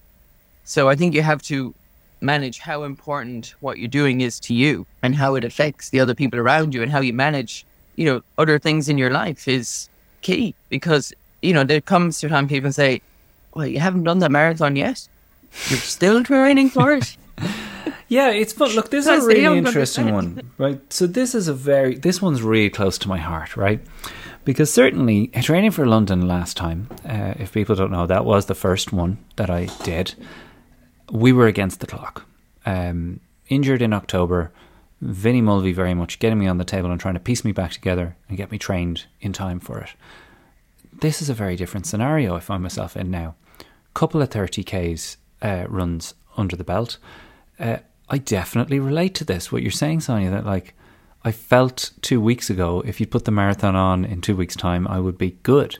So 0.64 0.88
i 0.88 0.96
think 0.96 1.14
you 1.14 1.22
have 1.22 1.42
to 1.42 1.74
manage 2.22 2.58
how 2.58 2.84
important 2.84 3.54
what 3.60 3.78
you're 3.78 3.96
doing 4.02 4.22
is 4.22 4.40
to 4.40 4.54
you 4.54 4.86
and 5.02 5.14
how 5.14 5.34
it 5.34 5.44
affects 5.44 5.90
the 5.90 6.00
other 6.00 6.14
people 6.14 6.40
around 6.40 6.72
you 6.72 6.82
and 6.82 6.90
how 6.90 7.00
you 7.00 7.12
manage 7.12 7.66
you 7.96 8.06
know 8.06 8.22
other 8.38 8.58
things 8.58 8.88
in 8.88 8.96
your 8.96 9.10
life 9.10 9.46
is 9.46 9.90
key 10.22 10.54
because 10.70 11.12
you 11.42 11.52
know 11.52 11.64
there 11.64 11.82
comes 11.82 12.24
a 12.24 12.28
time 12.30 12.48
people 12.48 12.72
say 12.72 13.02
well 13.54 13.66
you 13.66 13.78
haven't 13.78 14.04
done 14.04 14.20
that 14.20 14.30
marathon 14.30 14.74
yet. 14.74 15.06
You're 15.68 15.78
still 15.78 16.24
training 16.24 16.70
for 16.70 16.92
it 16.92 17.16
Yeah, 18.08 18.30
it's 18.30 18.52
fun. 18.52 18.70
Look, 18.70 18.90
this 18.90 19.06
is 19.06 19.24
a 19.24 19.26
really 19.26 19.58
interesting 19.58 20.12
one, 20.12 20.50
right? 20.58 20.80
So 20.92 21.06
this 21.06 21.34
is 21.34 21.48
a 21.48 21.54
very 21.54 21.96
this 21.96 22.22
one's 22.22 22.40
really 22.42 22.70
close 22.70 22.98
to 22.98 23.08
my 23.08 23.18
heart, 23.18 23.56
right? 23.56 23.80
Because 24.44 24.72
certainly 24.72 25.26
training 25.28 25.72
for 25.72 25.86
London 25.86 26.28
last 26.28 26.56
time, 26.56 26.88
uh, 27.04 27.34
if 27.36 27.52
people 27.52 27.74
don't 27.74 27.90
know, 27.90 28.06
that 28.06 28.24
was 28.24 28.46
the 28.46 28.54
first 28.54 28.92
one 28.92 29.18
that 29.34 29.50
I 29.50 29.66
did. 29.82 30.14
We 31.10 31.32
were 31.32 31.48
against 31.48 31.80
the 31.80 31.86
clock. 31.88 32.26
Um, 32.64 33.20
injured 33.48 33.82
in 33.82 33.92
October, 33.92 34.52
Vinny 35.00 35.40
Mulvey 35.40 35.72
very 35.72 35.94
much 35.94 36.20
getting 36.20 36.38
me 36.38 36.46
on 36.46 36.58
the 36.58 36.64
table 36.64 36.92
and 36.92 37.00
trying 37.00 37.14
to 37.14 37.20
piece 37.20 37.44
me 37.44 37.50
back 37.50 37.72
together 37.72 38.16
and 38.28 38.38
get 38.38 38.52
me 38.52 38.58
trained 38.58 39.06
in 39.20 39.32
time 39.32 39.58
for 39.58 39.78
it. 39.80 39.90
This 40.92 41.20
is 41.20 41.28
a 41.28 41.34
very 41.34 41.56
different 41.56 41.86
scenario 41.86 42.36
I 42.36 42.40
find 42.40 42.62
myself 42.62 42.96
in 42.96 43.10
now. 43.10 43.34
Couple 43.94 44.22
of 44.22 44.30
30Ks 44.30 45.16
uh, 45.42 45.66
runs 45.68 46.14
under 46.36 46.54
the 46.54 46.64
belt. 46.64 46.98
Uh, 47.58 47.78
I 48.08 48.18
definitely 48.18 48.78
relate 48.78 49.14
to 49.16 49.24
this. 49.24 49.50
What 49.50 49.62
you're 49.62 49.70
saying, 49.70 50.00
Sonia, 50.00 50.30
that 50.30 50.46
like 50.46 50.74
I 51.24 51.32
felt 51.32 51.90
two 52.02 52.20
weeks 52.20 52.50
ago, 52.50 52.82
if 52.86 53.00
you 53.00 53.06
put 53.06 53.24
the 53.24 53.30
marathon 53.30 53.74
on 53.74 54.04
in 54.04 54.20
two 54.20 54.36
weeks' 54.36 54.56
time, 54.56 54.86
I 54.86 55.00
would 55.00 55.18
be 55.18 55.38
good. 55.42 55.78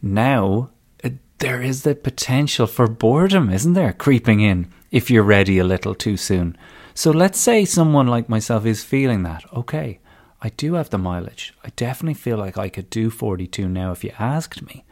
Now 0.00 0.70
uh, 1.04 1.10
there 1.38 1.60
is 1.60 1.82
the 1.82 1.94
potential 1.94 2.66
for 2.66 2.86
boredom, 2.86 3.50
isn't 3.50 3.74
there, 3.74 3.92
creeping 3.92 4.40
in 4.40 4.70
if 4.90 5.10
you're 5.10 5.22
ready 5.22 5.58
a 5.58 5.64
little 5.64 5.94
too 5.94 6.16
soon. 6.16 6.56
So 6.94 7.10
let's 7.10 7.38
say 7.38 7.64
someone 7.64 8.06
like 8.06 8.28
myself 8.28 8.64
is 8.64 8.82
feeling 8.82 9.22
that. 9.24 9.44
Okay, 9.52 10.00
I 10.40 10.48
do 10.50 10.74
have 10.74 10.90
the 10.90 10.98
mileage. 10.98 11.52
I 11.62 11.68
definitely 11.76 12.14
feel 12.14 12.38
like 12.38 12.56
I 12.56 12.68
could 12.68 12.90
do 12.90 13.10
42 13.10 13.68
now 13.68 13.92
if 13.92 14.02
you 14.02 14.12
asked 14.18 14.62
me. 14.62 14.84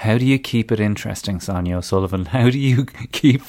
How 0.00 0.16
do 0.16 0.24
you 0.24 0.38
keep 0.38 0.72
it 0.72 0.80
interesting, 0.80 1.40
Sonia 1.40 1.76
O'Sullivan? 1.78 2.24
How 2.26 2.48
do 2.48 2.58
you 2.58 2.84
keep 3.12 3.42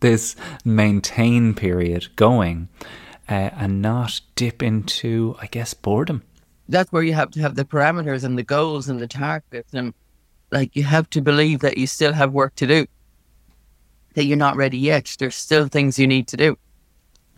this 0.00 0.36
maintain 0.64 1.54
period 1.54 2.08
going 2.16 2.68
uh, 3.28 3.50
and 3.56 3.80
not 3.80 4.20
dip 4.36 4.62
into, 4.62 5.36
I 5.40 5.46
guess, 5.46 5.72
boredom? 5.74 6.22
that's 6.66 6.90
where 6.90 7.02
you 7.02 7.12
have 7.12 7.30
to 7.30 7.40
have 7.40 7.56
the 7.56 7.64
parameters 7.64 8.24
and 8.24 8.38
the 8.38 8.42
goals 8.42 8.88
and 8.88 8.98
the 8.98 9.06
targets 9.06 9.74
and 9.74 9.92
like 10.50 10.74
you 10.74 10.82
have 10.82 11.10
to 11.10 11.20
believe 11.20 11.60
that 11.60 11.76
you 11.76 11.86
still 11.86 12.14
have 12.14 12.32
work 12.32 12.54
to 12.54 12.66
do 12.66 12.86
that 14.14 14.24
you're 14.24 14.38
not 14.38 14.56
ready 14.56 14.78
yet 14.78 15.14
there's 15.18 15.34
still 15.34 15.68
things 15.68 15.98
you 15.98 16.06
need 16.06 16.26
to 16.26 16.38
do 16.38 16.56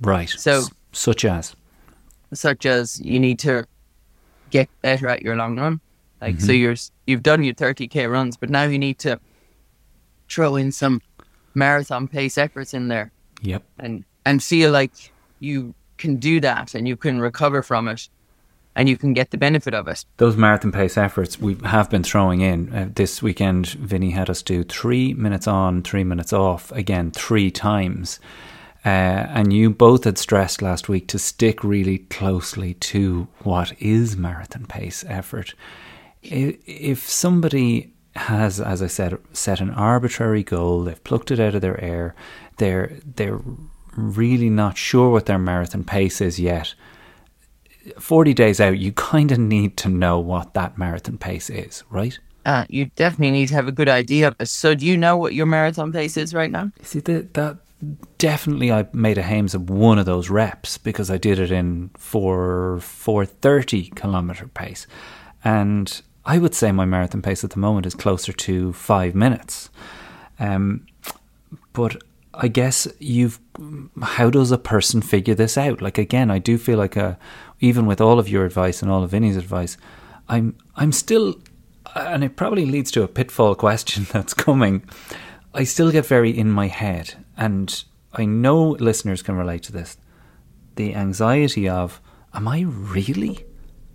Right. 0.00 0.28
So- 0.28 0.58
S- 0.60 0.70
such 0.92 1.24
as. 1.24 1.56
such 2.32 2.66
as 2.66 3.00
you 3.00 3.18
need 3.18 3.40
to 3.40 3.66
get 4.50 4.68
better 4.80 5.08
at 5.08 5.22
your 5.22 5.34
long 5.34 5.58
run 5.58 5.80
like 6.20 6.40
so 6.40 6.52
you're 6.52 6.74
you've 7.06 7.22
done 7.22 7.44
your 7.44 7.54
30k 7.54 8.10
runs 8.10 8.36
but 8.36 8.50
now 8.50 8.64
you 8.64 8.78
need 8.78 8.98
to 8.98 9.18
throw 10.28 10.56
in 10.56 10.72
some 10.72 11.00
marathon 11.54 12.08
pace 12.08 12.38
efforts 12.38 12.74
in 12.74 12.88
there 12.88 13.12
Yep. 13.42 13.62
and 13.78 14.04
and 14.24 14.42
feel 14.42 14.70
like 14.72 15.12
you 15.40 15.74
can 15.98 16.16
do 16.16 16.40
that 16.40 16.74
and 16.74 16.88
you 16.88 16.96
can 16.96 17.20
recover 17.20 17.62
from 17.62 17.88
it 17.88 18.08
and 18.74 18.88
you 18.88 18.96
can 18.96 19.14
get 19.14 19.30
the 19.30 19.38
benefit 19.38 19.72
of 19.74 19.88
it 19.88 20.04
Those 20.18 20.36
marathon 20.36 20.72
pace 20.72 20.98
efforts 20.98 21.38
we 21.40 21.56
have 21.64 21.88
been 21.90 22.02
throwing 22.02 22.40
in. 22.42 22.72
Uh, 22.74 22.88
this 22.94 23.22
weekend, 23.22 23.68
Vinny 23.68 24.10
had 24.10 24.28
us 24.28 24.42
do 24.42 24.64
three 24.64 25.14
minutes 25.14 25.46
on, 25.46 25.82
three 25.82 26.04
minutes 26.04 26.32
off, 26.34 26.70
again, 26.72 27.10
three 27.10 27.50
times. 27.50 28.20
Uh, 28.84 28.88
and 28.88 29.52
you 29.52 29.70
both 29.70 30.04
had 30.04 30.18
stressed 30.18 30.60
last 30.60 30.88
week 30.90 31.08
to 31.08 31.18
stick 31.18 31.64
really 31.64 31.98
closely 31.98 32.74
to 32.74 33.26
what 33.44 33.72
is 33.80 34.14
marathon 34.16 34.66
pace 34.66 35.04
effort. 35.08 35.54
If 36.30 37.08
somebody 37.08 37.92
has, 38.14 38.60
as 38.60 38.82
I 38.82 38.86
said, 38.86 39.18
set 39.32 39.60
an 39.60 39.70
arbitrary 39.70 40.42
goal, 40.42 40.84
they've 40.84 41.04
plucked 41.04 41.30
it 41.30 41.40
out 41.40 41.54
of 41.54 41.60
their 41.60 41.80
air, 41.82 42.14
they're 42.58 42.98
they're 43.04 43.40
really 43.96 44.50
not 44.50 44.76
sure 44.76 45.10
what 45.10 45.26
their 45.26 45.38
marathon 45.38 45.84
pace 45.84 46.20
is 46.20 46.38
yet. 46.38 46.74
40 47.98 48.34
days 48.34 48.60
out, 48.60 48.78
you 48.78 48.92
kind 48.92 49.30
of 49.30 49.38
need 49.38 49.76
to 49.78 49.88
know 49.88 50.18
what 50.18 50.54
that 50.54 50.76
marathon 50.76 51.18
pace 51.18 51.48
is, 51.48 51.84
right? 51.88 52.18
Uh, 52.44 52.64
you 52.68 52.86
definitely 52.96 53.30
need 53.30 53.48
to 53.48 53.54
have 53.54 53.68
a 53.68 53.72
good 53.72 53.88
idea 53.88 54.28
of 54.28 54.36
it. 54.38 54.46
So, 54.48 54.74
do 54.74 54.86
you 54.86 54.96
know 54.96 55.16
what 55.16 55.34
your 55.34 55.46
marathon 55.46 55.92
pace 55.92 56.16
is 56.16 56.34
right 56.34 56.50
now? 56.50 56.72
See, 56.82 57.00
that, 57.00 57.34
that 57.34 57.58
definitely 58.18 58.72
I 58.72 58.86
made 58.92 59.18
a 59.18 59.22
hames 59.22 59.54
of 59.54 59.68
one 59.68 59.98
of 59.98 60.06
those 60.06 60.30
reps 60.30 60.78
because 60.78 61.10
I 61.10 61.18
did 61.18 61.38
it 61.38 61.50
in 61.50 61.90
four, 61.96 62.78
430 62.80 63.90
kilometer 63.90 64.48
pace. 64.48 64.86
And 65.44 66.02
I 66.26 66.38
would 66.38 66.54
say 66.54 66.72
my 66.72 66.84
marathon 66.84 67.22
pace 67.22 67.44
at 67.44 67.50
the 67.50 67.60
moment 67.60 67.86
is 67.86 67.94
closer 67.94 68.32
to 68.32 68.72
five 68.72 69.14
minutes. 69.14 69.70
Um, 70.40 70.86
but 71.72 72.02
I 72.34 72.48
guess 72.48 72.88
you've. 72.98 73.38
How 74.02 74.28
does 74.28 74.50
a 74.50 74.58
person 74.58 75.00
figure 75.00 75.34
this 75.34 75.56
out? 75.56 75.80
Like 75.80 75.98
again, 75.98 76.30
I 76.30 76.38
do 76.38 76.58
feel 76.58 76.78
like 76.78 76.96
a, 76.96 77.16
even 77.60 77.86
with 77.86 78.00
all 78.00 78.18
of 78.18 78.28
your 78.28 78.44
advice 78.44 78.82
and 78.82 78.90
all 78.90 79.04
of 79.04 79.10
Vinny's 79.10 79.36
advice, 79.36 79.78
I'm 80.28 80.56
I'm 80.74 80.92
still, 80.92 81.40
and 81.94 82.24
it 82.24 82.36
probably 82.36 82.66
leads 82.66 82.90
to 82.92 83.04
a 83.04 83.08
pitfall 83.08 83.54
question 83.54 84.06
that's 84.12 84.34
coming. 84.34 84.82
I 85.54 85.64
still 85.64 85.90
get 85.92 86.06
very 86.06 86.36
in 86.36 86.50
my 86.50 86.66
head, 86.66 87.14
and 87.36 87.84
I 88.12 88.26
know 88.26 88.70
listeners 88.70 89.22
can 89.22 89.36
relate 89.36 89.62
to 89.64 89.72
this. 89.72 89.96
The 90.74 90.94
anxiety 90.94 91.68
of, 91.68 92.00
am 92.34 92.48
I 92.48 92.62
really 92.62 93.46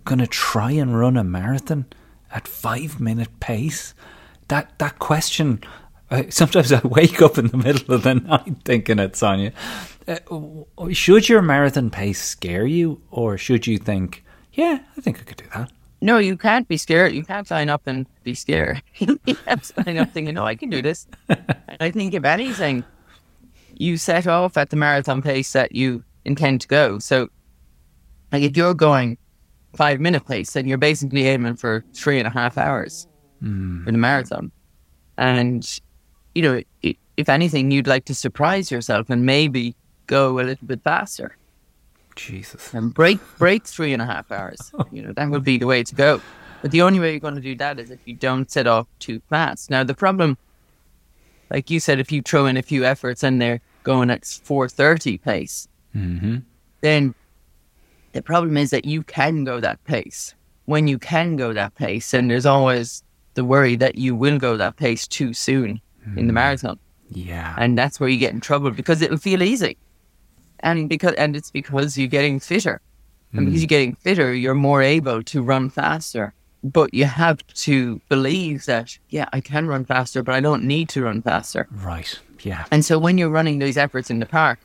going 0.04 0.18
to 0.18 0.26
try 0.26 0.72
and 0.72 0.98
run 0.98 1.16
a 1.16 1.22
marathon 1.22 1.86
at 2.32 2.48
five 2.48 3.00
minute 3.00 3.40
pace? 3.40 3.94
That 4.48 4.78
that 4.78 4.98
question. 4.98 5.62
I, 6.10 6.28
sometimes 6.28 6.72
I 6.72 6.80
wake 6.86 7.22
up 7.22 7.38
in 7.38 7.48
the 7.48 7.56
middle 7.56 7.94
of 7.94 8.02
the 8.02 8.14
night 8.14 8.56
thinking 8.64 8.98
it, 8.98 9.16
Sonia. 9.16 9.52
Uh, 10.06 10.18
should 10.92 11.28
your 11.28 11.42
marathon 11.42 11.90
pace 11.90 12.20
scare 12.20 12.66
you, 12.66 13.00
or 13.10 13.38
should 13.38 13.66
you 13.66 13.78
think, 13.78 14.24
yeah, 14.52 14.80
I 14.96 15.00
think 15.00 15.20
I 15.20 15.22
could 15.22 15.36
do 15.36 15.44
that? 15.54 15.70
No, 16.00 16.18
you 16.18 16.36
can't 16.36 16.66
be 16.66 16.76
scared. 16.76 17.12
You 17.12 17.22
can't 17.22 17.46
sign 17.46 17.68
up 17.68 17.82
and 17.86 18.06
be 18.24 18.34
scared. 18.34 18.82
you 18.98 19.36
have 19.46 19.62
to 19.62 19.84
sign 19.84 19.96
up 19.98 20.10
thinking, 20.10 20.34
no, 20.34 20.44
I 20.44 20.56
can 20.56 20.68
do 20.68 20.82
this. 20.82 21.06
I 21.80 21.92
think 21.92 22.12
if 22.12 22.24
anything, 22.24 22.84
you 23.78 23.96
set 23.96 24.26
off 24.26 24.56
at 24.56 24.70
the 24.70 24.76
marathon 24.76 25.22
pace 25.22 25.52
that 25.52 25.76
you 25.76 26.02
intend 26.24 26.60
to 26.62 26.68
go. 26.68 26.98
So, 26.98 27.28
like, 28.32 28.42
if 28.42 28.56
you're 28.56 28.74
going 28.74 29.16
five 29.74 30.00
minute 30.00 30.26
pace, 30.26 30.54
and 30.56 30.68
you're 30.68 30.78
basically 30.78 31.26
aiming 31.26 31.56
for 31.56 31.84
three 31.94 32.18
and 32.18 32.26
a 32.26 32.30
half 32.30 32.58
hours 32.58 33.06
for 33.40 33.90
the 33.92 33.98
marathon. 33.98 34.52
And, 35.18 35.80
you 36.34 36.42
know, 36.42 36.62
if 37.16 37.28
anything, 37.28 37.70
you'd 37.70 37.86
like 37.86 38.04
to 38.06 38.14
surprise 38.14 38.70
yourself 38.70 39.10
and 39.10 39.26
maybe 39.26 39.74
go 40.06 40.38
a 40.40 40.42
little 40.42 40.66
bit 40.66 40.82
faster 40.82 41.36
Jesus. 42.16 42.72
and 42.74 42.92
break 42.92 43.18
break 43.38 43.66
three 43.66 43.92
and 43.92 44.02
a 44.02 44.06
half 44.06 44.30
hours. 44.30 44.72
You 44.90 45.02
know, 45.02 45.12
that 45.12 45.30
would 45.30 45.44
be 45.44 45.58
the 45.58 45.66
way 45.66 45.82
to 45.82 45.94
go. 45.94 46.20
But 46.60 46.70
the 46.70 46.82
only 46.82 47.00
way 47.00 47.10
you're 47.12 47.20
going 47.20 47.34
to 47.34 47.40
do 47.40 47.56
that 47.56 47.78
is 47.80 47.90
if 47.90 48.00
you 48.04 48.14
don't 48.14 48.50
set 48.50 48.66
off 48.66 48.86
too 49.00 49.20
fast. 49.28 49.70
Now 49.70 49.82
the 49.84 49.94
problem, 49.94 50.36
like 51.50 51.70
you 51.70 51.80
said, 51.80 51.98
if 51.98 52.12
you 52.12 52.22
throw 52.22 52.46
in 52.46 52.56
a 52.56 52.62
few 52.62 52.84
efforts 52.84 53.22
and 53.24 53.40
they're 53.40 53.60
going 53.82 54.10
at 54.10 54.24
four 54.24 54.68
thirty 54.68 55.18
pace, 55.18 55.66
Mm-hmm. 55.96 56.36
then 56.80 57.14
the 58.12 58.22
problem 58.22 58.56
is 58.56 58.70
that 58.70 58.84
you 58.84 59.02
can 59.02 59.44
go 59.44 59.60
that 59.60 59.82
pace. 59.84 60.34
When 60.66 60.86
you 60.88 60.98
can 60.98 61.36
go 61.36 61.52
that 61.52 61.74
pace, 61.74 62.14
and 62.14 62.30
there's 62.30 62.46
always 62.46 63.02
the 63.34 63.44
worry 63.44 63.76
that 63.76 63.96
you 63.96 64.14
will 64.14 64.38
go 64.38 64.56
that 64.56 64.76
pace 64.76 65.08
too 65.08 65.32
soon 65.32 65.80
in 66.16 66.26
the 66.26 66.32
hmm. 66.32 66.34
marathon 66.34 66.78
Yeah. 67.10 67.54
and 67.58 67.78
that's 67.78 67.98
where 68.00 68.08
you 68.08 68.18
get 68.18 68.32
in 68.32 68.40
trouble 68.40 68.70
because 68.70 69.02
it'll 69.02 69.16
feel 69.16 69.42
easy, 69.42 69.76
and 70.60 70.88
because 70.88 71.14
and 71.14 71.36
it's 71.36 71.50
because 71.50 71.98
you're 71.98 72.08
getting 72.08 72.40
fitter, 72.40 72.80
and 73.32 73.46
because 73.46 73.60
hmm. 73.60 73.62
you're 73.62 73.66
getting 73.78 73.94
fitter, 73.96 74.34
you're 74.34 74.54
more 74.54 74.82
able 74.82 75.22
to 75.24 75.42
run 75.42 75.70
faster 75.70 76.34
but 76.62 76.94
you 76.94 77.04
have 77.04 77.44
to 77.48 78.00
believe 78.08 78.66
that, 78.66 78.98
yeah, 79.08 79.28
I 79.32 79.40
can 79.40 79.66
run 79.66 79.84
faster, 79.84 80.22
but 80.22 80.34
I 80.34 80.40
don't 80.40 80.64
need 80.64 80.88
to 80.90 81.02
run 81.02 81.22
faster. 81.22 81.66
Right. 81.70 82.18
Yeah. 82.42 82.64
And 82.70 82.84
so 82.84 82.98
when 82.98 83.18
you're 83.18 83.30
running 83.30 83.58
these 83.58 83.76
efforts 83.76 84.10
in 84.10 84.20
the 84.20 84.26
park, 84.26 84.58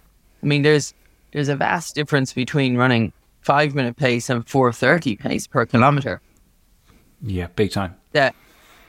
I 0.43 0.45
mean, 0.45 0.61
there's 0.61 0.93
there's 1.31 1.49
a 1.49 1.55
vast 1.55 1.95
difference 1.95 2.33
between 2.33 2.77
running 2.77 3.11
five 3.47 3.73
minute 3.73 3.95
pace 3.95 4.29
and 4.29 4.45
430 4.45 5.15
pace 5.15 5.47
per 5.47 5.65
kilometer. 5.65 6.19
Yeah, 7.21 7.47
big 7.55 7.71
time. 7.71 7.95
That 8.11 8.35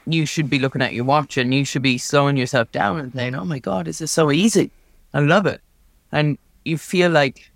you 0.05 0.25
should 0.25 0.49
be 0.49 0.59
looking 0.59 0.81
at 0.81 0.93
your 0.93 1.05
watch 1.05 1.37
and 1.37 1.53
you 1.53 1.63
should 1.63 1.81
be 1.81 1.97
slowing 1.97 2.35
yourself 2.35 2.69
down 2.73 2.99
and 2.99 3.13
saying, 3.13 3.35
"Oh 3.35 3.45
my 3.45 3.59
God, 3.59 3.85
this 3.85 4.01
is 4.01 4.11
so 4.11 4.31
easy. 4.31 4.69
I 5.13 5.21
love 5.21 5.45
it," 5.45 5.61
and 6.11 6.37
you 6.65 6.77
feel 6.77 7.09
like, 7.09 7.51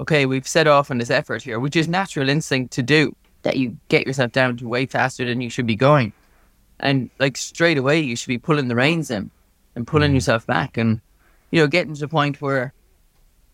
okay, 0.00 0.26
we've 0.26 0.48
set 0.48 0.66
off 0.66 0.90
on 0.90 0.98
this 0.98 1.08
effort 1.10 1.44
here, 1.44 1.60
which 1.60 1.76
is 1.76 1.86
natural 1.86 2.28
instinct 2.28 2.72
to 2.72 2.82
do. 2.82 3.14
That 3.42 3.56
you 3.56 3.76
get 3.88 4.06
yourself 4.08 4.32
down 4.32 4.56
to 4.56 4.68
way 4.68 4.86
faster 4.86 5.24
than 5.24 5.40
you 5.40 5.50
should 5.50 5.68
be 5.68 5.76
going, 5.76 6.12
and 6.80 7.10
like 7.20 7.36
straight 7.36 7.78
away 7.78 8.00
you 8.00 8.16
should 8.16 8.34
be 8.36 8.38
pulling 8.38 8.66
the 8.66 8.74
reins 8.74 9.08
in 9.08 9.30
and 9.76 9.86
pulling 9.86 10.10
mm. 10.10 10.14
yourself 10.14 10.48
back, 10.48 10.76
and 10.76 11.00
you 11.52 11.60
know 11.60 11.68
getting 11.68 11.94
to 11.94 12.00
the 12.00 12.08
point 12.08 12.42
where 12.42 12.74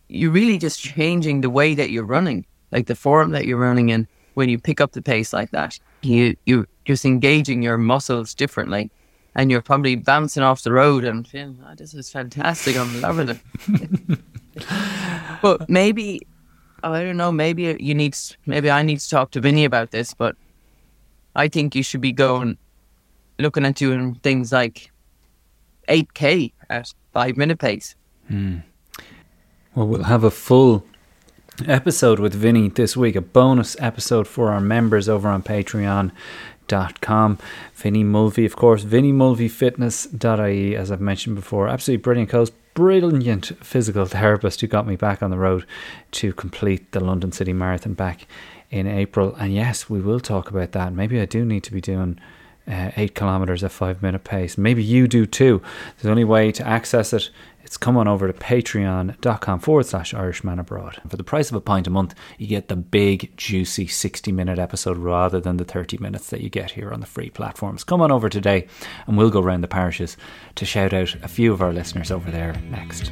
you're 0.09 0.33
really 0.33 0.57
just 0.57 0.81
changing 0.81 1.43
the 1.43 1.51
way 1.51 1.75
that 1.75 1.91
you're 1.91 2.13
running, 2.17 2.47
like 2.77 2.87
the 2.87 2.95
form 2.95 3.31
that 3.31 3.47
you're 3.47 3.59
running 3.59 3.89
in 3.89 4.07
when 4.35 4.51
you 4.51 4.59
pick 4.59 4.83
up 4.83 4.93
the 4.93 5.01
pace 5.01 5.33
like 5.33 5.51
that. 5.51 5.79
You 6.03 6.37
you 6.45 6.67
just 6.85 7.07
engaging 7.07 7.63
your 7.63 7.79
muscles 7.79 8.35
differently, 8.35 8.91
and 9.35 9.51
you're 9.51 9.63
probably 9.63 9.97
bouncing 9.97 10.43
off 10.43 10.63
the 10.63 10.73
road 10.73 11.05
and 11.05 11.27
feeling, 11.27 11.59
oh, 11.67 11.75
this 11.75 11.95
is 11.95 12.11
fantastic. 12.11 12.77
I'm 12.77 13.01
loving 13.01 13.31
it. 13.31 14.19
but 15.43 15.69
maybe 15.71 16.21
oh, 16.85 16.93
I 16.93 17.03
don't 17.03 17.17
know. 17.17 17.33
Maybe 17.33 17.77
you 17.81 17.95
need. 17.95 18.15
Maybe 18.45 18.71
I 18.71 18.83
need 18.83 19.01
to 19.01 19.09
talk 19.09 19.31
to 19.33 19.41
Vinny 19.41 19.65
about 19.65 19.91
this. 19.91 20.13
But 20.13 20.37
I 21.35 21.49
think 21.49 21.75
you 21.75 21.83
should 21.83 22.03
be 22.03 22.13
going, 22.13 22.59
looking 23.39 23.65
at 23.65 23.77
doing 23.77 24.17
things 24.17 24.53
like 24.53 24.91
8k 25.89 26.53
at 26.69 26.93
five 27.15 27.39
minute 27.39 27.59
pace. 27.59 27.97
Hmm. 28.29 28.59
Well, 29.75 29.89
we'll 29.89 30.05
have 30.05 30.25
a 30.25 30.31
full 30.31 30.85
episode 31.67 32.19
with 32.19 32.35
Vinny 32.35 32.69
this 32.69 32.97
week, 32.97 33.17
a 33.17 33.21
bonus 33.21 33.77
episode 33.81 34.29
for 34.29 34.51
our 34.51 34.61
members 34.61 35.09
over 35.09 35.29
on 35.29 35.43
patreon.com. 35.43 37.39
Vinny 37.75 38.05
Mulvey, 38.05 38.45
of 38.45 38.57
course, 38.57 38.83
Vinny 38.83 39.13
Mulvey 39.13 39.49
vinnymulveyfitness.ie, 39.49 40.77
as 40.77 40.91
I've 40.91 41.01
mentioned 41.01 41.37
before. 41.37 41.69
Absolutely 41.69 42.03
brilliant 42.03 42.31
coach, 42.31 42.51
brilliant 42.75 43.53
physical 43.65 44.07
therapist 44.07 44.61
who 44.61 44.67
got 44.67 44.87
me 44.87 44.97
back 44.97 45.23
on 45.23 45.31
the 45.31 45.39
road 45.39 45.65
to 46.13 46.33
complete 46.33 46.93
the 46.93 47.01
London 47.01 47.33
City 47.33 47.53
Marathon 47.53 47.95
back 47.95 48.27
in 48.71 48.87
April. 48.87 49.35
And 49.37 49.55
yes, 49.55 49.89
we 49.89 50.01
will 50.01 50.21
talk 50.21 50.51
about 50.51 50.73
that. 50.73 50.93
Maybe 50.93 51.21
I 51.21 51.25
do 51.25 51.45
need 51.45 51.63
to 51.65 51.73
be 51.73 51.81
doing 51.81 52.19
uh, 52.69 52.91
eight 52.97 53.15
kilometers 53.15 53.63
at 53.63 53.73
five 53.73 54.03
minute 54.03 54.25
pace. 54.25 54.59
Maybe 54.59 54.83
you 54.83 55.07
do 55.07 55.25
too. 55.27 55.63
The 56.03 56.11
only 56.11 56.25
way 56.25 56.51
to 56.53 56.67
access 56.67 57.13
it, 57.13 57.31
it's 57.67 57.77
come 57.77 57.97
on 57.97 58.07
over 58.07 58.29
to 58.29 58.33
patreon.com 58.33 59.59
forward 59.59 59.87
slash 59.87 60.15
Irishman 60.15 60.61
Abroad. 60.61 61.01
For 61.09 61.17
the 61.17 61.25
price 61.25 61.51
of 61.51 61.57
a 61.57 61.61
pint 61.61 61.89
a 61.89 61.91
month, 61.91 62.15
you 62.39 62.47
get 62.47 62.69
the 62.69 62.77
big, 62.77 63.37
juicy 63.37 63.89
60 63.89 64.31
minute 64.31 64.61
episode 64.61 64.97
rather 64.97 65.41
than 65.41 65.57
the 65.57 65.65
30 65.65 65.99
minutes 65.99 66.31
that 66.31 66.43
you 66.43 66.49
get 66.49 66.71
here 66.71 66.93
on 66.93 67.01
the 67.01 67.07
free 67.07 67.29
platforms. 67.29 67.83
Come 67.83 68.01
on 68.01 68.13
over 68.13 68.29
today 68.29 68.69
and 69.09 69.19
we'll 69.19 69.31
go 69.31 69.43
round 69.43 69.65
the 69.65 69.69
parishes 69.69 70.17
to 70.55 70.65
shout 70.65 70.93
out 70.95 71.17
a 71.25 71.29
few 71.29 71.53
of 71.53 71.61
our 71.61 71.73
listeners 71.73 72.13
over 72.13 72.31
there 72.31 72.55
next. 72.71 73.11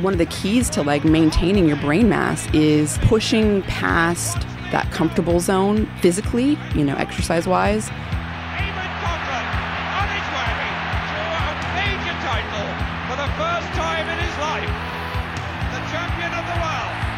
one 0.00 0.14
of 0.14 0.18
the 0.18 0.26
keys 0.26 0.70
to 0.70 0.82
like 0.82 1.04
maintaining 1.04 1.68
your 1.68 1.76
brain 1.76 2.08
mass 2.08 2.48
is 2.54 2.96
pushing 3.02 3.60
past 3.64 4.40
that 4.72 4.90
comfortable 4.92 5.40
zone 5.40 5.86
physically, 6.00 6.58
you 6.74 6.84
know, 6.84 6.96
exercise 6.96 7.46
wise. 7.46 7.90